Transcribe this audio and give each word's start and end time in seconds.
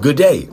Good 0.00 0.16
day, 0.16 0.48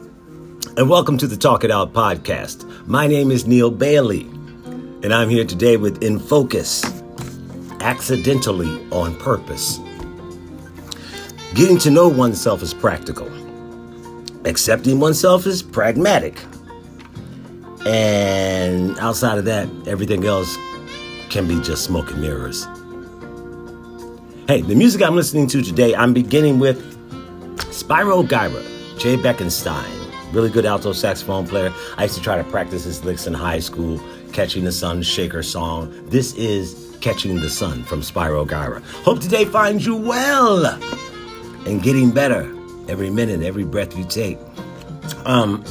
and 0.76 0.90
welcome 0.90 1.20
to 1.20 1.28
the 1.28 1.38
Talk 1.38 1.64
It 1.64 1.70
Out 1.70 1.94
podcast. 1.94 2.68
My 2.88 3.06
name 3.06 3.30
is 3.30 3.46
Neal 3.46 3.70
Bailey, 3.70 4.22
and 4.24 5.14
I'm 5.14 5.30
here 5.30 5.46
today 5.46 5.78
with 5.78 6.02
In 6.02 6.18
Focus 6.18 6.84
Accidentally 7.80 8.84
on 8.90 9.16
Purpose. 9.20 9.80
Getting 11.54 11.78
to 11.78 11.92
know 11.92 12.08
oneself 12.08 12.64
is 12.64 12.74
practical, 12.74 13.30
accepting 14.48 15.00
oneself 15.00 15.46
is 15.46 15.62
pragmatic. 15.62 16.42
And 17.86 18.98
outside 18.98 19.38
of 19.38 19.46
that, 19.46 19.70
everything 19.86 20.26
else 20.26 20.58
can 21.30 21.48
be 21.48 21.62
just 21.62 21.84
smoke 21.84 22.10
and 22.10 22.20
mirrors. 22.20 22.64
Hey, 24.48 24.62
the 24.62 24.74
music 24.74 25.04
I'm 25.04 25.16
listening 25.16 25.46
to 25.50 25.62
today, 25.62 25.94
I'm 25.94 26.16
beginning 26.16 26.58
with 26.58 26.82
Spyro 27.72 28.28
Gyra, 28.28 28.72
Jay 28.98 29.18
Beckenstein, 29.18 30.34
really 30.34 30.50
good 30.50 30.66
alto 30.66 30.94
saxophone 30.94 31.46
player. 31.48 31.74
I 31.98 32.04
used 32.04 32.16
to 32.16 32.22
try 32.22 32.38
to 32.38 32.44
practice 32.46 32.86
his 32.86 33.04
licks 33.04 33.28
in 33.28 33.34
high 33.34 33.60
school, 33.60 34.00
Catching 34.32 34.64
the 34.64 34.72
Sun 34.72 35.04
Shaker 35.04 35.44
song. 35.44 35.94
This 36.10 36.34
is 36.36 36.98
Catching 37.02 37.40
the 37.40 37.50
Sun 37.50 37.84
from 37.84 38.02
Spyro 38.02 38.48
Gyra. 38.48 38.82
Hope 39.04 39.20
today 39.20 39.46
finds 39.46 39.86
you 39.86 39.96
well 39.96 40.66
and 41.66 41.84
getting 41.84 42.12
better 42.12 42.44
every 42.88 43.10
minute, 43.10 43.42
every 43.42 43.64
breath 43.64 43.98
you 43.98 44.06
take. 44.06 44.38
Um, 45.26 45.64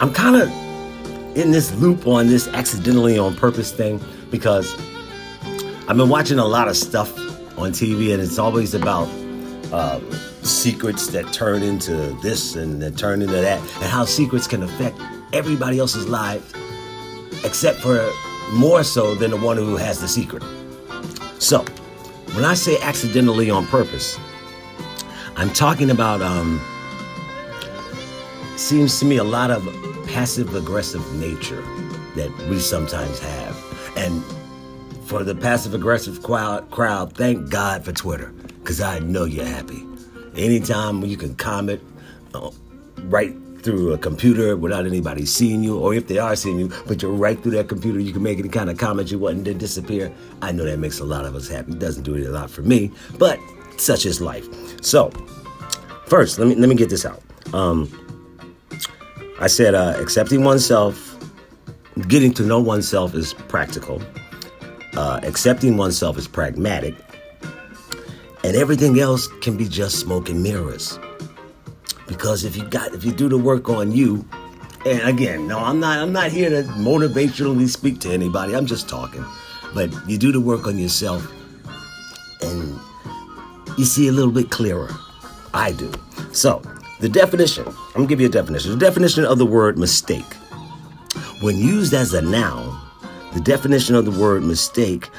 I'm 0.00 0.12
kind 0.12 0.36
of 0.36 0.48
in 1.36 1.50
this 1.50 1.74
loop 1.76 2.06
on 2.06 2.28
this 2.28 2.48
accidentally 2.48 3.18
on 3.18 3.34
purpose 3.34 3.72
thing 3.72 4.00
because 4.30 4.74
I've 5.88 5.96
been 5.96 6.08
watching 6.08 6.38
a 6.38 6.46
lot 6.46 6.68
of 6.68 6.76
stuff 6.76 7.16
on 7.58 7.72
TV, 7.72 8.12
and 8.12 8.22
it's 8.22 8.38
always 8.38 8.74
about 8.74 9.08
uh, 9.72 10.00
secrets 10.44 11.08
that 11.08 11.32
turn 11.32 11.62
into 11.62 11.94
this 12.22 12.54
and 12.54 12.80
that 12.82 12.96
turn 12.96 13.22
into 13.22 13.34
that, 13.34 13.58
and 13.60 13.84
how 13.84 14.04
secrets 14.04 14.46
can 14.46 14.62
affect 14.62 14.98
everybody 15.32 15.78
else's 15.78 16.08
lives, 16.08 16.52
except 17.44 17.80
for 17.80 18.10
more 18.52 18.84
so 18.84 19.14
than 19.14 19.30
the 19.30 19.36
one 19.36 19.56
who 19.56 19.76
has 19.76 20.00
the 20.00 20.08
secret. 20.08 20.42
So, 21.38 21.64
when 22.34 22.44
I 22.44 22.54
say 22.54 22.80
accidentally 22.80 23.50
on 23.50 23.66
purpose, 23.66 24.18
I'm 25.36 25.50
talking 25.50 25.90
about 25.90 26.22
um, 26.22 26.60
seems 28.56 28.98
to 29.00 29.04
me 29.04 29.16
a 29.16 29.24
lot 29.24 29.50
of 29.50 29.64
passive 30.06 30.54
aggressive 30.54 31.04
nature 31.14 31.62
that 32.16 32.30
we 32.48 32.58
sometimes 32.58 33.18
have, 33.18 33.92
and 33.96 34.22
for 35.04 35.24
the 35.24 35.34
passive 35.34 35.74
aggressive 35.74 36.22
crowd, 36.22 36.70
crowd, 36.70 37.14
thank 37.14 37.50
God 37.50 37.84
for 37.84 37.92
Twitter, 37.92 38.32
because 38.62 38.80
I 38.80 39.00
know 39.00 39.24
you're 39.24 39.44
happy. 39.44 39.86
Anytime 40.36 41.04
you 41.04 41.16
can 41.16 41.34
comment 41.36 41.80
uh, 42.34 42.50
right 43.04 43.34
through 43.62 43.92
a 43.92 43.98
computer 43.98 44.56
without 44.56 44.86
anybody 44.86 45.24
seeing 45.24 45.62
you, 45.62 45.78
or 45.78 45.94
if 45.94 46.06
they 46.06 46.18
are 46.18 46.36
seeing 46.36 46.58
you, 46.58 46.72
but 46.86 47.00
you're 47.00 47.12
right 47.12 47.40
through 47.42 47.52
that 47.52 47.68
computer, 47.68 47.98
you 47.98 48.12
can 48.12 48.22
make 48.22 48.38
any 48.38 48.48
kind 48.48 48.68
of 48.68 48.76
comment 48.76 49.10
you 49.10 49.18
want 49.18 49.36
and 49.38 49.46
then 49.46 49.58
disappear. 49.58 50.12
I 50.42 50.52
know 50.52 50.64
that 50.64 50.78
makes 50.78 51.00
a 51.00 51.04
lot 51.04 51.24
of 51.24 51.34
us 51.34 51.48
happy. 51.48 51.72
It 51.72 51.78
doesn't 51.78 52.02
do 52.02 52.14
it 52.14 52.26
a 52.26 52.30
lot 52.30 52.50
for 52.50 52.62
me, 52.62 52.90
but 53.18 53.38
such 53.76 54.06
is 54.06 54.20
life. 54.20 54.46
So, 54.82 55.10
first, 56.06 56.38
let 56.38 56.48
me 56.48 56.54
let 56.56 56.68
me 56.68 56.74
get 56.74 56.90
this 56.90 57.06
out. 57.06 57.22
Um, 57.52 57.88
I 59.40 59.46
said 59.46 59.74
uh, 59.74 59.94
accepting 59.98 60.44
oneself, 60.44 61.16
getting 62.08 62.34
to 62.34 62.42
know 62.42 62.60
oneself 62.60 63.14
is 63.14 63.34
practical 63.34 64.02
uh, 64.96 65.20
accepting 65.22 65.76
oneself 65.76 66.18
is 66.18 66.28
pragmatic, 66.28 66.94
and 68.44 68.56
everything 68.56 69.00
else 69.00 69.26
can 69.40 69.56
be 69.56 69.66
just 69.66 69.98
smoke 69.98 70.28
and 70.28 70.42
mirrors. 70.42 70.98
Because 72.06 72.44
if 72.44 72.56
you 72.56 72.64
got 72.64 72.94
if 72.94 73.02
you 73.02 73.10
do 73.10 73.28
the 73.28 73.38
work 73.38 73.70
on 73.70 73.90
you, 73.90 74.24
and 74.84 75.00
again, 75.00 75.48
no, 75.48 75.58
I'm 75.58 75.80
not 75.80 75.98
I'm 75.98 76.12
not 76.12 76.30
here 76.30 76.50
to 76.50 76.62
motivationally 76.74 77.66
speak 77.68 78.00
to 78.00 78.12
anybody. 78.12 78.54
I'm 78.54 78.66
just 78.66 78.86
talking. 78.88 79.24
But 79.74 79.90
you 80.06 80.18
do 80.18 80.30
the 80.30 80.40
work 80.40 80.66
on 80.66 80.78
yourself, 80.78 81.26
and 82.42 82.78
you 83.78 83.86
see 83.86 84.08
a 84.08 84.12
little 84.12 84.30
bit 84.30 84.50
clearer. 84.50 84.90
I 85.54 85.72
do. 85.72 85.90
So 86.32 86.62
the 87.00 87.08
definition. 87.08 87.66
I'm 87.66 87.92
gonna 87.94 88.06
give 88.06 88.20
you 88.20 88.26
a 88.26 88.30
definition. 88.30 88.72
The 88.72 88.76
definition 88.76 89.24
of 89.24 89.38
the 89.38 89.46
word 89.46 89.78
mistake, 89.78 90.34
when 91.40 91.56
used 91.56 91.94
as 91.94 92.12
a 92.12 92.20
noun 92.20 92.78
the 93.34 93.40
definition 93.40 93.96
of 93.96 94.04
the 94.04 94.12
word 94.12 94.44
mistake 94.44 95.10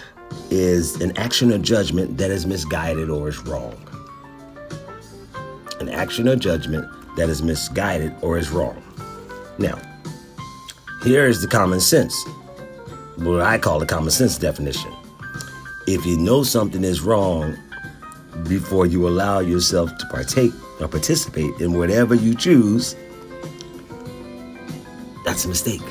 is 0.50 1.00
an 1.02 1.16
action 1.18 1.52
or 1.52 1.58
judgment 1.58 2.18
that 2.18 2.32
is 2.32 2.46
misguided 2.46 3.10
or 3.10 3.30
is 3.30 3.40
wrong. 3.40 3.76
An 5.80 5.90
action 5.90 6.28
or 6.28 6.36
judgment 6.36 6.88
that 7.18 7.30
is 7.30 7.42
misguided 7.42 8.14
or 8.22 8.38
is 8.38 8.50
wrong. 8.50 8.82
Now, 9.58 9.80
here 11.04 11.28
is 11.28 11.42
the 11.42 11.48
common 11.48 11.80
sense, 11.80 12.16
what 13.18 13.42
I 13.42 13.58
call 13.58 13.80
the 13.80 13.86
common 13.86 14.12
sense 14.12 14.38
definition. 14.38 14.92
If 15.88 16.06
you 16.06 16.18
know 16.18 16.44
something 16.44 16.84
is 16.84 17.02
wrong 17.02 17.58
before 18.48 18.86
you 18.86 19.08
allow 19.08 19.40
yourself 19.40 19.96
to 19.98 20.06
partake 20.08 20.52
or 20.80 20.88
participate 20.88 21.60
in 21.62 21.74
whatever 21.78 22.16
you 22.16 22.36
choose, 22.36 22.96
that's 25.24 25.46
a 25.46 25.48
mistake. 25.48 25.82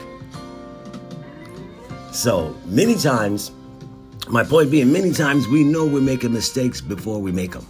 So 2.12 2.54
many 2.66 2.96
times, 2.96 3.50
my 4.28 4.44
point 4.44 4.70
being, 4.70 4.92
many 4.92 5.12
times 5.12 5.46
we 5.48 5.64
know 5.64 5.86
we're 5.86 6.00
making 6.00 6.32
mistakes 6.32 6.80
before 6.80 7.20
we 7.20 7.32
make 7.32 7.52
them. 7.52 7.66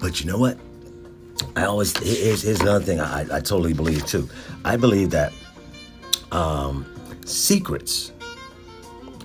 But 0.00 0.20
you 0.20 0.26
know 0.26 0.38
what? 0.38 0.58
I 1.54 1.64
always 1.64 1.96
here's, 1.96 2.42
here's 2.42 2.60
another 2.60 2.84
thing 2.84 3.00
I, 3.00 3.22
I 3.22 3.40
totally 3.40 3.72
believe 3.72 4.06
too. 4.06 4.28
I 4.64 4.76
believe 4.76 5.10
that 5.10 5.32
um, 6.32 6.86
secrets 7.24 8.12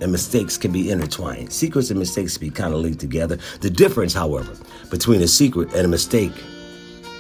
and 0.02 0.12
mistakes 0.12 0.58
can 0.58 0.72
be 0.72 0.90
intertwined. 0.90 1.52
Secrets 1.52 1.90
and 1.90 2.00
mistakes 2.00 2.38
can 2.38 2.48
be 2.48 2.52
kind 2.52 2.74
of 2.74 2.80
linked 2.80 3.00
together. 3.00 3.38
The 3.62 3.70
difference, 3.70 4.14
however, 4.14 4.56
between 4.90 5.22
a 5.22 5.28
secret 5.28 5.74
and 5.74 5.86
a 5.86 5.88
mistake 5.88 6.34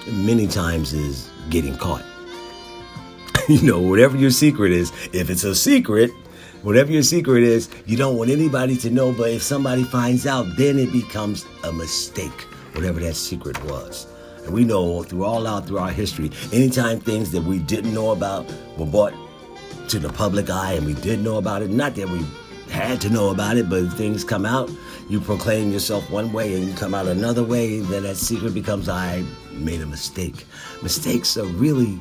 many 0.07 0.47
times 0.47 0.93
is 0.93 1.29
getting 1.49 1.77
caught. 1.77 2.03
you 3.49 3.61
know, 3.61 3.79
whatever 3.79 4.17
your 4.17 4.31
secret 4.31 4.71
is, 4.71 4.91
if 5.13 5.29
it's 5.29 5.43
a 5.43 5.55
secret, 5.55 6.11
whatever 6.63 6.91
your 6.91 7.03
secret 7.03 7.43
is, 7.43 7.69
you 7.85 7.97
don't 7.97 8.17
want 8.17 8.29
anybody 8.29 8.75
to 8.77 8.89
know. 8.89 9.11
But 9.11 9.31
if 9.31 9.41
somebody 9.41 9.83
finds 9.83 10.25
out, 10.25 10.45
then 10.57 10.79
it 10.79 10.91
becomes 10.91 11.45
a 11.63 11.71
mistake, 11.71 12.41
whatever 12.73 12.99
that 13.01 13.15
secret 13.15 13.61
was. 13.65 14.07
And 14.45 14.53
we 14.53 14.63
know 14.63 15.03
through 15.03 15.23
all 15.23 15.45
out 15.47 15.67
through 15.67 15.79
our 15.79 15.91
history, 15.91 16.31
anytime 16.51 16.99
things 16.99 17.31
that 17.31 17.43
we 17.43 17.59
didn't 17.59 17.93
know 17.93 18.11
about 18.11 18.51
were 18.77 18.85
brought 18.85 19.13
to 19.89 19.99
the 19.99 20.09
public 20.09 20.49
eye 20.49 20.73
and 20.73 20.85
we 20.85 20.93
did 20.95 21.19
know 21.19 21.37
about 21.37 21.61
it, 21.61 21.69
not 21.69 21.95
that 21.95 22.09
we 22.09 22.25
had 22.69 23.01
to 23.01 23.09
know 23.09 23.29
about 23.29 23.57
it, 23.57 23.69
but 23.69 23.89
things 23.89 24.23
come 24.23 24.45
out, 24.45 24.71
you 25.09 25.19
proclaim 25.19 25.71
yourself 25.71 26.09
one 26.09 26.31
way 26.31 26.55
and 26.55 26.67
you 26.67 26.73
come 26.73 26.95
out 26.95 27.05
another 27.05 27.43
way, 27.43 27.79
then 27.81 28.03
that 28.03 28.15
secret 28.15 28.53
becomes 28.53 28.87
I 28.87 29.23
made 29.51 29.81
a 29.81 29.85
mistake. 29.85 30.45
Mistakes 30.81 31.37
are 31.37 31.45
really 31.45 31.99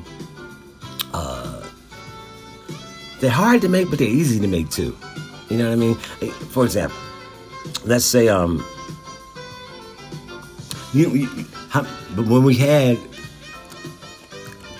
uh, 1.13 1.60
they're 3.21 3.29
hard 3.29 3.61
to 3.61 3.69
make, 3.69 3.89
but 3.89 3.99
they're 3.99 4.07
easy 4.07 4.39
to 4.39 4.47
make 4.47 4.69
too. 4.69 4.97
You 5.49 5.57
know 5.57 5.67
what 5.67 5.73
I 5.73 5.75
mean? 5.75 5.95
For 6.49 6.65
example, 6.65 6.97
let's 7.85 8.03
say 8.03 8.27
um, 8.27 8.65
you, 10.93 11.09
you 11.11 11.45
how, 11.69 11.83
but 12.15 12.25
when 12.25 12.43
we 12.43 12.55
had 12.55 12.97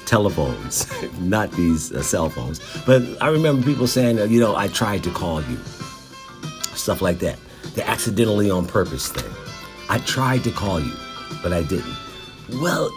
telephones, 0.06 0.92
not 1.20 1.52
these 1.52 1.92
uh, 1.92 2.02
cell 2.02 2.30
phones, 2.30 2.60
but 2.86 3.04
I 3.22 3.30
remember 3.30 3.64
people 3.66 3.88
saying, 3.88 4.18
you 4.32 4.40
know, 4.40 4.56
I 4.56 4.68
tried 4.68 5.04
to 5.04 5.12
call 5.12 5.42
you, 5.44 5.58
stuff 6.74 7.02
like 7.02 7.20
that. 7.20 7.38
The 7.76 7.88
accidentally 7.88 8.50
on 8.50 8.66
purpose 8.66 9.10
thing. 9.10 9.32
I 9.88 10.00
tried 10.00 10.44
to 10.46 10.52
call 10.52 10.80
you, 10.80 10.94
but 11.44 11.54
I 11.54 11.62
didn't. 11.64 11.96
Well, 12.62 12.90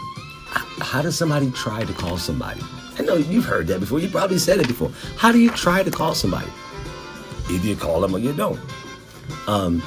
how 0.81 1.03
does 1.03 1.17
somebody 1.19 1.51
try 1.51 1.85
to 1.85 1.93
call 1.93 2.17
somebody? 2.17 2.63
I 2.99 3.03
know 3.03 3.17
you've 3.17 3.45
heard 3.45 3.67
that 3.69 3.81
before. 3.81 3.99
You 3.99 4.09
probably 4.09 4.39
said 4.39 4.61
it 4.61 4.69
before. 4.69 4.91
How 5.17 5.33
do 5.33 5.39
you 5.39 5.51
try 5.51 5.83
to 5.83 5.91
call 5.91 6.15
somebody? 6.15 6.51
Either 7.51 7.67
you 7.67 7.77
call 7.77 8.01
them 8.01 8.15
or 8.15 8.19
you 8.19 8.33
don't. 8.33 8.61
Um, 9.47 9.83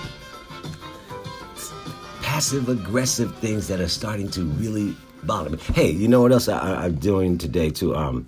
passive 2.22 2.70
aggressive 2.70 3.36
things 3.38 3.68
that 3.68 3.80
are 3.80 3.88
starting 3.88 4.30
to 4.30 4.44
really 4.44 4.96
bother 5.24 5.50
me. 5.50 5.58
Hey, 5.74 5.90
you 5.92 6.08
know 6.08 6.22
what 6.22 6.32
else 6.32 6.48
I, 6.48 6.86
am 6.86 6.96
doing 6.96 7.38
today 7.38 7.70
too? 7.70 7.96
Um, 7.96 8.28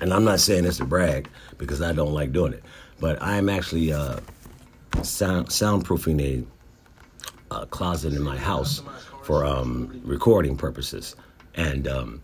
and 0.00 0.12
I'm 0.12 0.24
not 0.24 0.40
saying 0.40 0.64
this 0.64 0.78
to 0.78 0.84
brag 0.84 1.28
because 1.58 1.82
I 1.82 1.92
don't 1.92 2.12
like 2.12 2.32
doing 2.32 2.52
it, 2.52 2.62
but 3.00 3.20
I 3.22 3.36
am 3.36 3.48
actually 3.48 3.92
uh, 3.92 4.20
sound 5.02 5.48
soundproofing 5.48 6.46
a, 7.50 7.54
a, 7.54 7.66
closet 7.66 8.14
in 8.14 8.22
my 8.22 8.36
house 8.36 8.82
for 9.22 9.44
um, 9.44 10.00
recording 10.04 10.56
purposes, 10.56 11.14
and 11.54 11.86
um, 11.86 12.20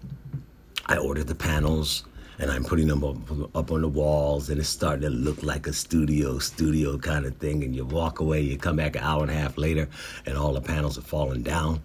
I 0.91 0.99
ordered 0.99 1.29
the 1.29 1.37
panels 1.37 2.05
and 2.41 2.51
I'm 2.51 2.65
putting 2.65 2.89
them 2.89 3.05
up, 3.05 3.17
up, 3.55 3.71
on 3.71 3.83
the 3.83 3.89
walls, 3.89 4.51
and 4.51 4.59
it's 4.59 4.69
starting 4.69 5.03
to 5.03 5.11
look 5.11 5.43
like 5.43 5.67
a 5.69 5.73
studio, 5.73 6.39
studio 6.39 6.99
kind 6.99 7.27
of 7.27 7.37
thing. 7.37 7.63
And 7.63 7.77
you 7.77 7.85
walk 7.85 8.19
away, 8.19 8.41
you 8.41 8.57
come 8.57 8.77
back 8.77 8.97
an 8.97 9.03
hour 9.03 9.23
and 9.23 9.31
a 9.31 9.35
half 9.35 9.57
later, 9.57 9.89
and 10.27 10.37
all 10.37 10.53
the 10.55 10.61
panels 10.61 10.99
are 10.99 11.03
falling 11.03 11.43
down. 11.43 11.81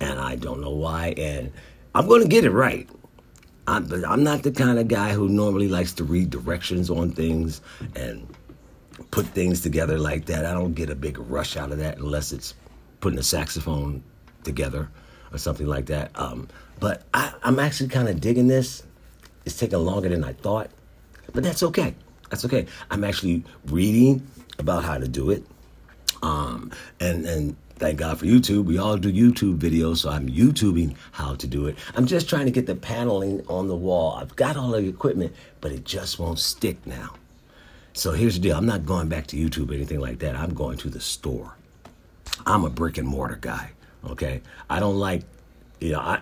and 0.00 0.18
I 0.18 0.36
don't 0.36 0.60
know 0.60 0.70
why. 0.70 1.14
And 1.16 1.52
I'm 1.94 2.08
going 2.08 2.22
to 2.22 2.28
get 2.28 2.44
it 2.44 2.50
right. 2.50 2.88
I'm, 3.68 3.84
but 3.84 4.04
I'm 4.04 4.24
not 4.24 4.42
the 4.42 4.50
kind 4.50 4.78
of 4.78 4.88
guy 4.88 5.12
who 5.12 5.28
normally 5.28 5.68
likes 5.68 5.92
to 5.94 6.04
read 6.04 6.30
directions 6.30 6.90
on 6.90 7.12
things 7.12 7.60
and 7.94 8.26
put 9.12 9.26
things 9.26 9.60
together 9.60 9.98
like 9.98 10.26
that. 10.26 10.46
I 10.46 10.52
don't 10.52 10.74
get 10.74 10.90
a 10.90 10.96
big 10.96 11.18
rush 11.18 11.56
out 11.56 11.70
of 11.70 11.78
that 11.78 11.98
unless 11.98 12.32
it's 12.32 12.54
putting 13.00 13.18
a 13.18 13.22
saxophone 13.22 14.02
together 14.42 14.88
or 15.32 15.38
something 15.38 15.66
like 15.66 15.86
that. 15.86 16.10
Um, 16.14 16.48
but 16.78 17.02
I, 17.14 17.32
I'm 17.42 17.58
actually 17.58 17.88
kind 17.88 18.08
of 18.08 18.20
digging 18.20 18.48
this. 18.48 18.82
It's 19.44 19.56
taking 19.56 19.78
longer 19.78 20.08
than 20.08 20.24
I 20.24 20.32
thought, 20.32 20.70
but 21.32 21.42
that's 21.42 21.62
okay. 21.62 21.94
That's 22.30 22.44
okay. 22.44 22.66
I'm 22.90 23.04
actually 23.04 23.44
reading 23.66 24.26
about 24.58 24.84
how 24.84 24.98
to 24.98 25.08
do 25.08 25.30
it. 25.30 25.44
Um, 26.22 26.70
and 27.00 27.24
and 27.24 27.56
thank 27.76 27.98
God 27.98 28.18
for 28.18 28.26
YouTube. 28.26 28.64
We 28.66 28.78
all 28.78 28.96
do 28.96 29.12
YouTube 29.12 29.58
videos, 29.58 29.98
so 29.98 30.10
I'm 30.10 30.28
YouTubing 30.28 30.94
how 31.12 31.34
to 31.36 31.46
do 31.46 31.66
it. 31.66 31.76
I'm 31.94 32.06
just 32.06 32.28
trying 32.28 32.44
to 32.44 32.52
get 32.52 32.66
the 32.66 32.74
paneling 32.74 33.44
on 33.48 33.68
the 33.68 33.76
wall. 33.76 34.16
I've 34.16 34.36
got 34.36 34.56
all 34.56 34.70
the 34.70 34.86
equipment, 34.86 35.34
but 35.60 35.72
it 35.72 35.84
just 35.84 36.18
won't 36.18 36.38
stick 36.38 36.86
now. 36.86 37.14
So 37.92 38.12
here's 38.12 38.34
the 38.34 38.40
deal. 38.40 38.56
I'm 38.56 38.66
not 38.66 38.86
going 38.86 39.08
back 39.08 39.26
to 39.28 39.36
YouTube 39.36 39.70
or 39.70 39.74
anything 39.74 40.00
like 40.00 40.20
that. 40.20 40.36
I'm 40.36 40.54
going 40.54 40.78
to 40.78 40.88
the 40.88 41.00
store. 41.00 41.56
I'm 42.46 42.64
a 42.64 42.70
brick 42.70 42.98
and 42.98 43.08
mortar 43.08 43.38
guy. 43.40 43.72
Okay. 44.08 44.42
I 44.68 44.80
don't 44.80 44.96
like, 44.96 45.22
you 45.80 45.92
know, 45.92 46.00
I 46.00 46.20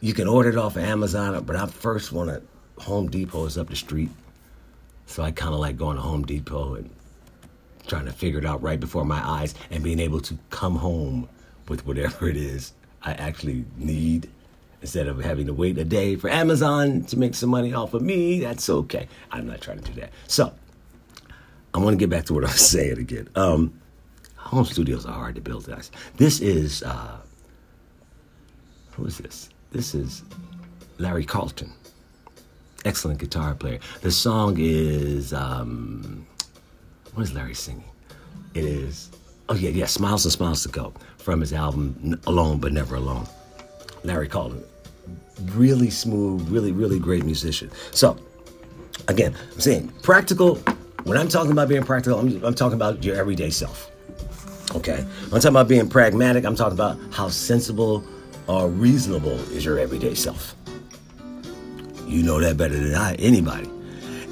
you 0.00 0.12
can 0.12 0.28
order 0.28 0.50
it 0.50 0.56
off 0.56 0.76
of 0.76 0.82
Amazon, 0.82 1.42
but 1.44 1.56
I 1.56 1.66
first 1.66 2.12
want 2.12 2.28
to 2.30 2.42
Home 2.82 3.08
Depot 3.08 3.46
is 3.46 3.56
up 3.56 3.68
the 3.68 3.76
street. 3.76 4.10
So 5.06 5.22
I 5.22 5.30
kind 5.30 5.54
of 5.54 5.60
like 5.60 5.76
going 5.76 5.96
to 5.96 6.02
Home 6.02 6.24
Depot 6.24 6.74
and 6.74 6.90
trying 7.86 8.06
to 8.06 8.12
figure 8.12 8.38
it 8.38 8.46
out 8.46 8.62
right 8.62 8.80
before 8.80 9.04
my 9.04 9.26
eyes 9.26 9.54
and 9.70 9.82
being 9.82 10.00
able 10.00 10.20
to 10.20 10.38
come 10.50 10.76
home 10.76 11.28
with 11.68 11.86
whatever 11.86 12.28
it 12.28 12.36
is 12.36 12.72
I 13.02 13.12
actually 13.12 13.64
need 13.76 14.30
instead 14.80 15.06
of 15.06 15.22
having 15.22 15.46
to 15.46 15.54
wait 15.54 15.78
a 15.78 15.84
day 15.84 16.16
for 16.16 16.28
Amazon 16.28 17.04
to 17.04 17.18
make 17.18 17.34
some 17.34 17.50
money 17.50 17.72
off 17.72 17.94
of 17.94 18.02
me. 18.02 18.40
That's 18.40 18.68
okay. 18.68 19.08
I'm 19.30 19.46
not 19.46 19.60
trying 19.60 19.80
to 19.80 19.92
do 19.92 20.00
that. 20.00 20.10
So 20.26 20.52
I 21.72 21.78
want 21.78 21.94
to 21.94 21.98
get 21.98 22.10
back 22.10 22.26
to 22.26 22.34
what 22.34 22.44
I 22.44 22.48
was 22.48 22.60
saying 22.70 22.98
again. 22.98 23.28
Um, 23.34 23.80
home 24.54 24.64
studios 24.64 25.04
are 25.04 25.12
hard 25.12 25.34
to 25.34 25.40
build, 25.40 25.66
guys. 25.66 25.90
This 26.16 26.40
is 26.40 26.82
uh, 26.84 27.18
who 28.92 29.04
is 29.04 29.18
this? 29.18 29.50
This 29.72 29.94
is 29.94 30.22
Larry 30.98 31.24
Carlton, 31.24 31.72
excellent 32.84 33.18
guitar 33.18 33.54
player. 33.54 33.80
The 34.02 34.12
song 34.12 34.56
is 34.58 35.32
um, 35.32 36.26
what 37.14 37.24
is 37.24 37.34
Larry 37.34 37.54
singing? 37.54 37.84
It 38.54 38.64
is 38.64 39.10
oh 39.48 39.54
yeah 39.56 39.70
yeah 39.70 39.86
Smiles 39.86 40.24
and 40.24 40.32
Smiles 40.32 40.62
to 40.62 40.68
Go 40.68 40.94
from 41.18 41.40
his 41.40 41.52
album 41.52 42.20
Alone 42.26 42.58
but 42.58 42.72
Never 42.72 42.94
Alone. 42.94 43.26
Larry 44.04 44.28
Carlton, 44.28 44.62
really 45.52 45.90
smooth, 45.90 46.48
really 46.48 46.70
really 46.70 47.00
great 47.00 47.24
musician. 47.24 47.70
So 47.90 48.16
again, 49.08 49.34
I'm 49.52 49.60
saying 49.60 49.88
practical. 50.02 50.56
When 51.02 51.18
I'm 51.18 51.28
talking 51.28 51.50
about 51.52 51.68
being 51.68 51.82
practical, 51.82 52.18
I'm, 52.18 52.42
I'm 52.44 52.54
talking 52.54 52.76
about 52.76 53.04
your 53.04 53.14
everyday 53.16 53.50
self. 53.50 53.90
Okay, 54.74 55.04
I'm 55.24 55.30
talking 55.30 55.48
about 55.48 55.68
being 55.68 55.88
pragmatic. 55.88 56.44
I'm 56.44 56.56
talking 56.56 56.74
about 56.74 56.98
how 57.12 57.28
sensible 57.28 58.04
or 58.46 58.68
reasonable 58.68 59.38
is 59.52 59.64
your 59.64 59.78
everyday 59.78 60.14
self. 60.14 60.54
You 62.06 62.22
know 62.22 62.40
that 62.40 62.56
better 62.56 62.76
than 62.76 62.94
I, 62.94 63.14
anybody. 63.14 63.66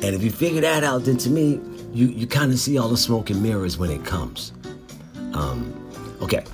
And 0.02 0.16
if 0.16 0.22
you 0.22 0.30
figure 0.30 0.60
that 0.60 0.84
out, 0.84 1.04
then 1.04 1.16
to 1.18 1.30
me, 1.30 1.60
you, 1.92 2.08
you 2.08 2.26
kind 2.26 2.52
of 2.52 2.58
see 2.58 2.76
all 2.76 2.88
the 2.88 2.96
smoke 2.96 3.30
and 3.30 3.42
mirrors 3.42 3.78
when 3.78 3.90
it 3.90 4.04
comes. 4.04 4.52
Um, 5.32 5.72
okay. 6.20 6.44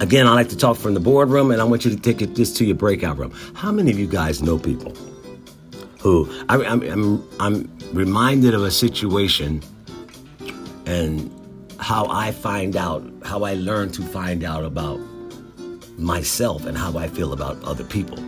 Again, 0.00 0.26
I 0.28 0.34
like 0.34 0.48
to 0.50 0.56
talk 0.56 0.76
from 0.76 0.94
the 0.94 1.00
boardroom, 1.00 1.50
and 1.50 1.60
I 1.60 1.64
want 1.64 1.84
you 1.84 1.90
to 1.90 1.96
take 1.96 2.22
it 2.22 2.36
this 2.36 2.52
to 2.54 2.64
your 2.64 2.76
breakout 2.76 3.18
room. 3.18 3.32
How 3.54 3.72
many 3.72 3.90
of 3.90 3.98
you 3.98 4.06
guys 4.06 4.40
know 4.42 4.58
people 4.58 4.94
who 6.00 6.32
I, 6.48 6.62
I'm, 6.64 6.82
I'm, 6.82 7.28
I'm 7.40 7.78
reminded 7.92 8.54
of 8.54 8.62
a 8.62 8.70
situation 8.70 9.60
and 10.86 11.34
how 11.78 12.06
I 12.10 12.32
find 12.32 12.76
out, 12.76 13.08
how 13.24 13.44
I 13.44 13.54
learn 13.54 13.90
to 13.92 14.02
find 14.02 14.44
out 14.44 14.64
about 14.64 15.00
myself 15.96 16.66
and 16.66 16.76
how 16.76 16.96
I 16.98 17.08
feel 17.08 17.32
about 17.32 17.62
other 17.64 17.84
people, 17.84 18.18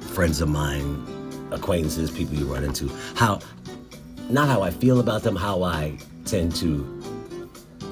friends 0.00 0.40
of 0.40 0.48
mine, 0.48 1.04
acquaintances, 1.50 2.10
people 2.10 2.34
you 2.34 2.52
run 2.52 2.64
into. 2.64 2.88
How, 3.14 3.40
not 4.28 4.48
how 4.48 4.62
I 4.62 4.70
feel 4.70 5.00
about 5.00 5.22
them, 5.22 5.36
how 5.36 5.62
I 5.62 5.98
tend 6.24 6.54
to 6.56 7.02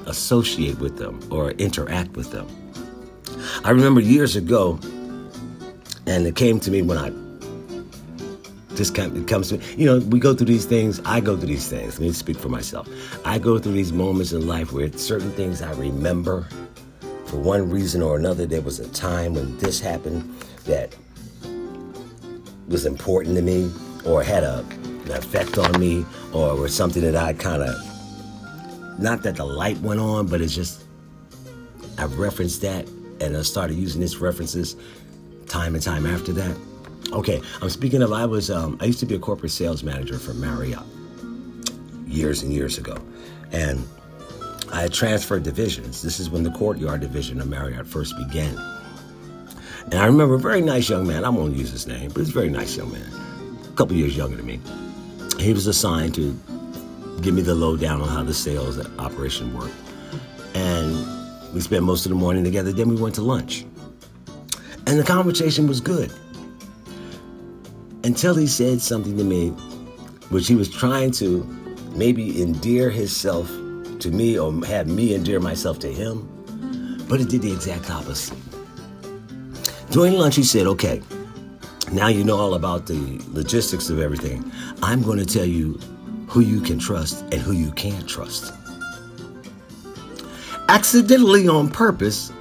associate 0.05 0.79
with 0.79 0.97
them 0.97 1.19
or 1.31 1.51
interact 1.51 2.11
with 2.11 2.31
them. 2.31 2.47
I 3.63 3.71
remember 3.71 4.01
years 4.01 4.35
ago, 4.35 4.79
and 6.05 6.25
it 6.25 6.35
came 6.35 6.59
to 6.61 6.71
me 6.71 6.81
when 6.81 6.97
I 6.97 7.11
kind 8.89 9.15
it 9.17 9.27
comes 9.27 9.49
to. 9.49 9.57
You 9.75 9.85
know, 9.85 9.99
we 10.07 10.19
go 10.19 10.33
through 10.33 10.47
these 10.47 10.65
things. 10.65 11.01
I 11.05 11.19
go 11.19 11.35
through 11.35 11.47
these 11.47 11.67
things. 11.67 11.99
Let 11.99 12.07
me 12.07 12.13
speak 12.13 12.37
for 12.37 12.49
myself. 12.49 12.87
I 13.25 13.39
go 13.39 13.59
through 13.59 13.73
these 13.73 13.91
moments 13.91 14.31
in 14.31 14.47
life 14.47 14.71
where 14.71 14.91
certain 14.93 15.31
things 15.31 15.61
I 15.61 15.71
remember 15.73 16.47
for 17.25 17.37
one 17.37 17.69
reason 17.69 18.01
or 18.01 18.17
another. 18.17 18.45
There 18.45 18.61
was 18.61 18.79
a 18.79 18.87
time 18.89 19.33
when 19.33 19.57
this 19.57 19.79
happened 19.79 20.23
that 20.65 20.95
was 22.67 22.85
important 22.85 23.35
to 23.35 23.41
me 23.41 23.71
or 24.05 24.23
had 24.23 24.43
a, 24.43 24.59
an 25.05 25.11
effect 25.11 25.57
on 25.57 25.79
me 25.79 26.05
or 26.33 26.55
was 26.55 26.73
something 26.73 27.01
that 27.01 27.15
I 27.15 27.33
kind 27.33 27.63
of, 27.63 28.99
not 28.99 29.23
that 29.23 29.35
the 29.35 29.45
light 29.45 29.77
went 29.79 29.99
on, 29.99 30.27
but 30.27 30.41
it's 30.41 30.55
just, 30.55 30.85
I 31.97 32.05
referenced 32.05 32.61
that 32.61 32.87
and 33.19 33.35
I 33.35 33.41
started 33.41 33.75
using 33.75 34.01
these 34.01 34.17
references 34.17 34.75
time 35.47 35.73
and 35.73 35.83
time 35.83 36.05
after 36.05 36.31
that. 36.33 36.55
Okay, 37.11 37.41
I'm 37.61 37.69
speaking 37.69 38.03
of, 38.03 38.13
I 38.13 38.25
was, 38.25 38.51
um, 38.51 38.77
I 38.79 38.85
used 38.85 38.99
to 38.99 39.05
be 39.05 39.15
a 39.15 39.19
corporate 39.19 39.51
sales 39.51 39.83
manager 39.83 40.19
for 40.19 40.33
Marriott 40.35 40.83
years 42.05 42.43
and 42.43 42.53
years 42.53 42.77
ago. 42.77 42.97
And 43.51 43.87
I 44.71 44.87
transferred 44.89 45.43
divisions. 45.43 46.03
This 46.03 46.19
is 46.19 46.29
when 46.29 46.43
the 46.43 46.51
courtyard 46.51 47.01
division 47.01 47.41
of 47.41 47.47
Marriott 47.47 47.87
first 47.87 48.15
began. 48.17 48.55
And 49.85 49.95
I 49.95 50.05
remember 50.05 50.35
a 50.35 50.39
very 50.39 50.61
nice 50.61 50.87
young 50.87 51.07
man, 51.07 51.25
I 51.25 51.29
won't 51.29 51.55
use 51.55 51.71
his 51.71 51.87
name, 51.87 52.11
but 52.11 52.19
he's 52.19 52.29
a 52.29 52.33
very 52.33 52.49
nice 52.49 52.77
young 52.77 52.91
man, 52.91 53.09
a 53.67 53.75
couple 53.75 53.95
years 53.95 54.15
younger 54.15 54.37
than 54.37 54.45
me. 54.45 54.59
He 55.39 55.51
was 55.51 55.65
assigned 55.65 56.13
to 56.15 56.39
give 57.21 57.33
me 57.33 57.41
the 57.41 57.55
lowdown 57.55 58.01
on 58.01 58.07
how 58.07 58.23
the 58.23 58.35
sales 58.35 58.79
operation 58.99 59.57
worked. 59.57 59.73
And 60.53 60.93
we 61.55 61.61
spent 61.61 61.83
most 61.83 62.05
of 62.05 62.09
the 62.09 62.15
morning 62.15 62.43
together. 62.43 62.71
Then 62.71 62.89
we 62.89 62.97
went 62.97 63.15
to 63.15 63.21
lunch. 63.21 63.65
And 64.85 64.99
the 64.99 65.03
conversation 65.03 65.67
was 65.67 65.81
good. 65.81 66.11
Until 68.09 68.33
he 68.33 68.47
said 68.47 68.81
something 68.81 69.15
to 69.17 69.23
me, 69.23 69.49
which 70.31 70.47
he 70.47 70.55
was 70.55 70.67
trying 70.67 71.11
to 71.11 71.43
maybe 71.93 72.41
endear 72.41 72.89
himself 72.89 73.47
to 73.99 74.09
me 74.09 74.37
or 74.39 74.51
have 74.65 74.87
me 74.87 75.13
endear 75.13 75.39
myself 75.39 75.77
to 75.77 75.93
him, 75.93 76.27
but 77.07 77.21
it 77.21 77.29
did 77.29 77.43
the 77.43 77.53
exact 77.53 77.91
opposite. 77.91 78.35
During 79.91 80.13
lunch, 80.13 80.35
he 80.35 80.43
said, 80.43 80.65
Okay, 80.65 81.03
now 81.91 82.07
you 82.07 82.23
know 82.23 82.35
all 82.35 82.55
about 82.55 82.87
the 82.87 83.21
logistics 83.27 83.91
of 83.91 83.99
everything. 83.99 84.51
I'm 84.81 85.03
going 85.03 85.19
to 85.19 85.25
tell 85.25 85.45
you 85.45 85.73
who 86.27 86.39
you 86.39 86.61
can 86.61 86.79
trust 86.79 87.21
and 87.31 87.35
who 87.35 87.51
you 87.51 87.71
can't 87.73 88.09
trust. 88.09 88.51
Accidentally 90.67 91.47
on 91.47 91.69
purpose, 91.69 92.33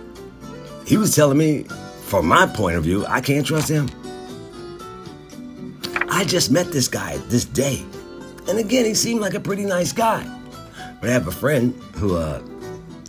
he 0.87 0.97
was 0.97 1.15
telling 1.15 1.37
me, 1.37 1.65
from 2.05 2.27
my 2.27 2.47
point 2.47 2.79
of 2.79 2.85
view, 2.85 3.05
I 3.05 3.21
can't 3.21 3.47
trust 3.47 3.69
him. 3.69 3.91
I 6.19 6.25
just 6.25 6.51
met 6.51 6.73
this 6.73 6.89
guy 6.89 7.17
this 7.29 7.45
day. 7.45 7.87
And 8.49 8.59
again, 8.59 8.85
he 8.85 8.95
seemed 8.95 9.21
like 9.21 9.35
a 9.35 9.41
pretty 9.41 9.65
nice 9.65 9.93
guy. 9.93 10.27
But 11.01 11.11
I 11.11 11.13
have 11.13 11.29
a 11.29 11.31
friend 11.31 11.73
who 11.95 12.17
uh, 12.17 12.43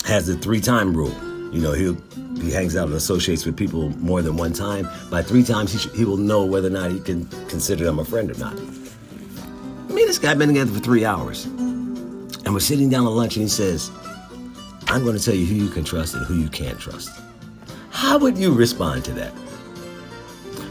has 0.05 0.27
the 0.27 0.37
three 0.37 0.61
time 0.61 0.95
rule. 0.95 1.15
You 1.51 1.59
know, 1.59 1.73
he 1.73 1.97
he 2.39 2.51
hangs 2.51 2.75
out 2.75 2.85
and 2.85 2.95
associates 2.95 3.47
with 3.47 3.57
people 3.57 3.89
more 3.97 4.21
than 4.21 4.37
one 4.37 4.53
time. 4.53 4.87
By 5.09 5.23
three 5.23 5.41
times, 5.41 5.71
he, 5.71 5.79
sh- 5.79 5.91
he 5.95 6.05
will 6.05 6.17
know 6.17 6.45
whether 6.45 6.67
or 6.67 6.69
not 6.69 6.91
he 6.91 6.99
can 6.99 7.25
consider 7.47 7.83
them 7.83 7.97
a 7.97 8.05
friend 8.05 8.29
or 8.29 8.37
not. 8.37 8.55
Me 9.89 10.01
and 10.01 10.07
this 10.07 10.19
guy 10.19 10.35
been 10.35 10.49
together 10.49 10.71
for 10.71 10.79
three 10.79 11.03
hours. 11.03 11.45
And 11.45 12.53
we're 12.53 12.59
sitting 12.59 12.91
down 12.91 13.05
to 13.05 13.09
lunch 13.09 13.37
and 13.37 13.43
he 13.45 13.49
says, 13.49 13.89
I'm 14.85 15.03
going 15.03 15.17
to 15.17 15.23
tell 15.23 15.33
you 15.33 15.47
who 15.47 15.55
you 15.55 15.71
can 15.71 15.83
trust 15.83 16.13
and 16.13 16.27
who 16.27 16.35
you 16.35 16.47
can't 16.47 16.79
trust. 16.79 17.09
How 17.89 18.19
would 18.19 18.37
you 18.37 18.53
respond 18.53 19.03
to 19.05 19.13
that? 19.13 19.33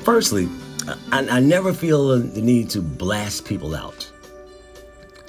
Firstly, 0.04 0.48
I, 1.12 1.28
I 1.28 1.40
never 1.40 1.72
feel 1.72 2.18
the 2.18 2.42
need 2.42 2.70
to 2.70 2.80
blast 2.82 3.46
people 3.46 3.74
out. 3.74 4.10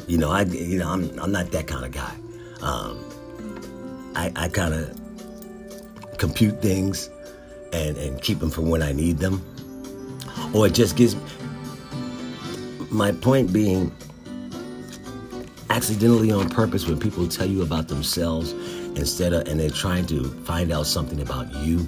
You 0.08 0.18
know, 0.18 0.32
I 0.32 0.44
you 0.44 0.80
know 0.80 0.90
I'm 0.90 1.20
I'm 1.20 1.32
not 1.32 1.52
that 1.52 1.68
kind 1.68 1.86
of 1.86 1.92
guy. 1.92 2.16
Um, 2.62 3.04
I 4.16 4.32
I 4.36 4.50
kind 4.50 4.74
of 4.74 5.00
compute 6.18 6.62
things 6.62 7.10
and 7.74 7.98
and 7.98 8.22
keep 8.22 8.40
them 8.40 8.52
for 8.52 8.62
when 8.62 8.82
I 8.82 8.92
need 8.94 9.20
them, 9.20 9.44
or 10.54 10.68
it 10.68 10.74
just 10.74 10.98
gives. 10.98 11.16
My 12.92 13.12
point 13.12 13.54
being, 13.54 13.92
accidentally 15.70 16.32
on 16.32 16.50
purpose, 16.50 16.88
when 16.88 17.00
people 17.00 17.28
tell 17.28 17.48
you 17.48 17.62
about 17.62 17.88
themselves 17.88 18.54
instead 18.96 19.34
of 19.34 19.48
and 19.48 19.60
they're 19.60 19.70
trying 19.70 20.06
to 20.08 20.26
find 20.46 20.72
out 20.72 20.88
something 20.88 21.22
about 21.22 21.54
you, 21.56 21.88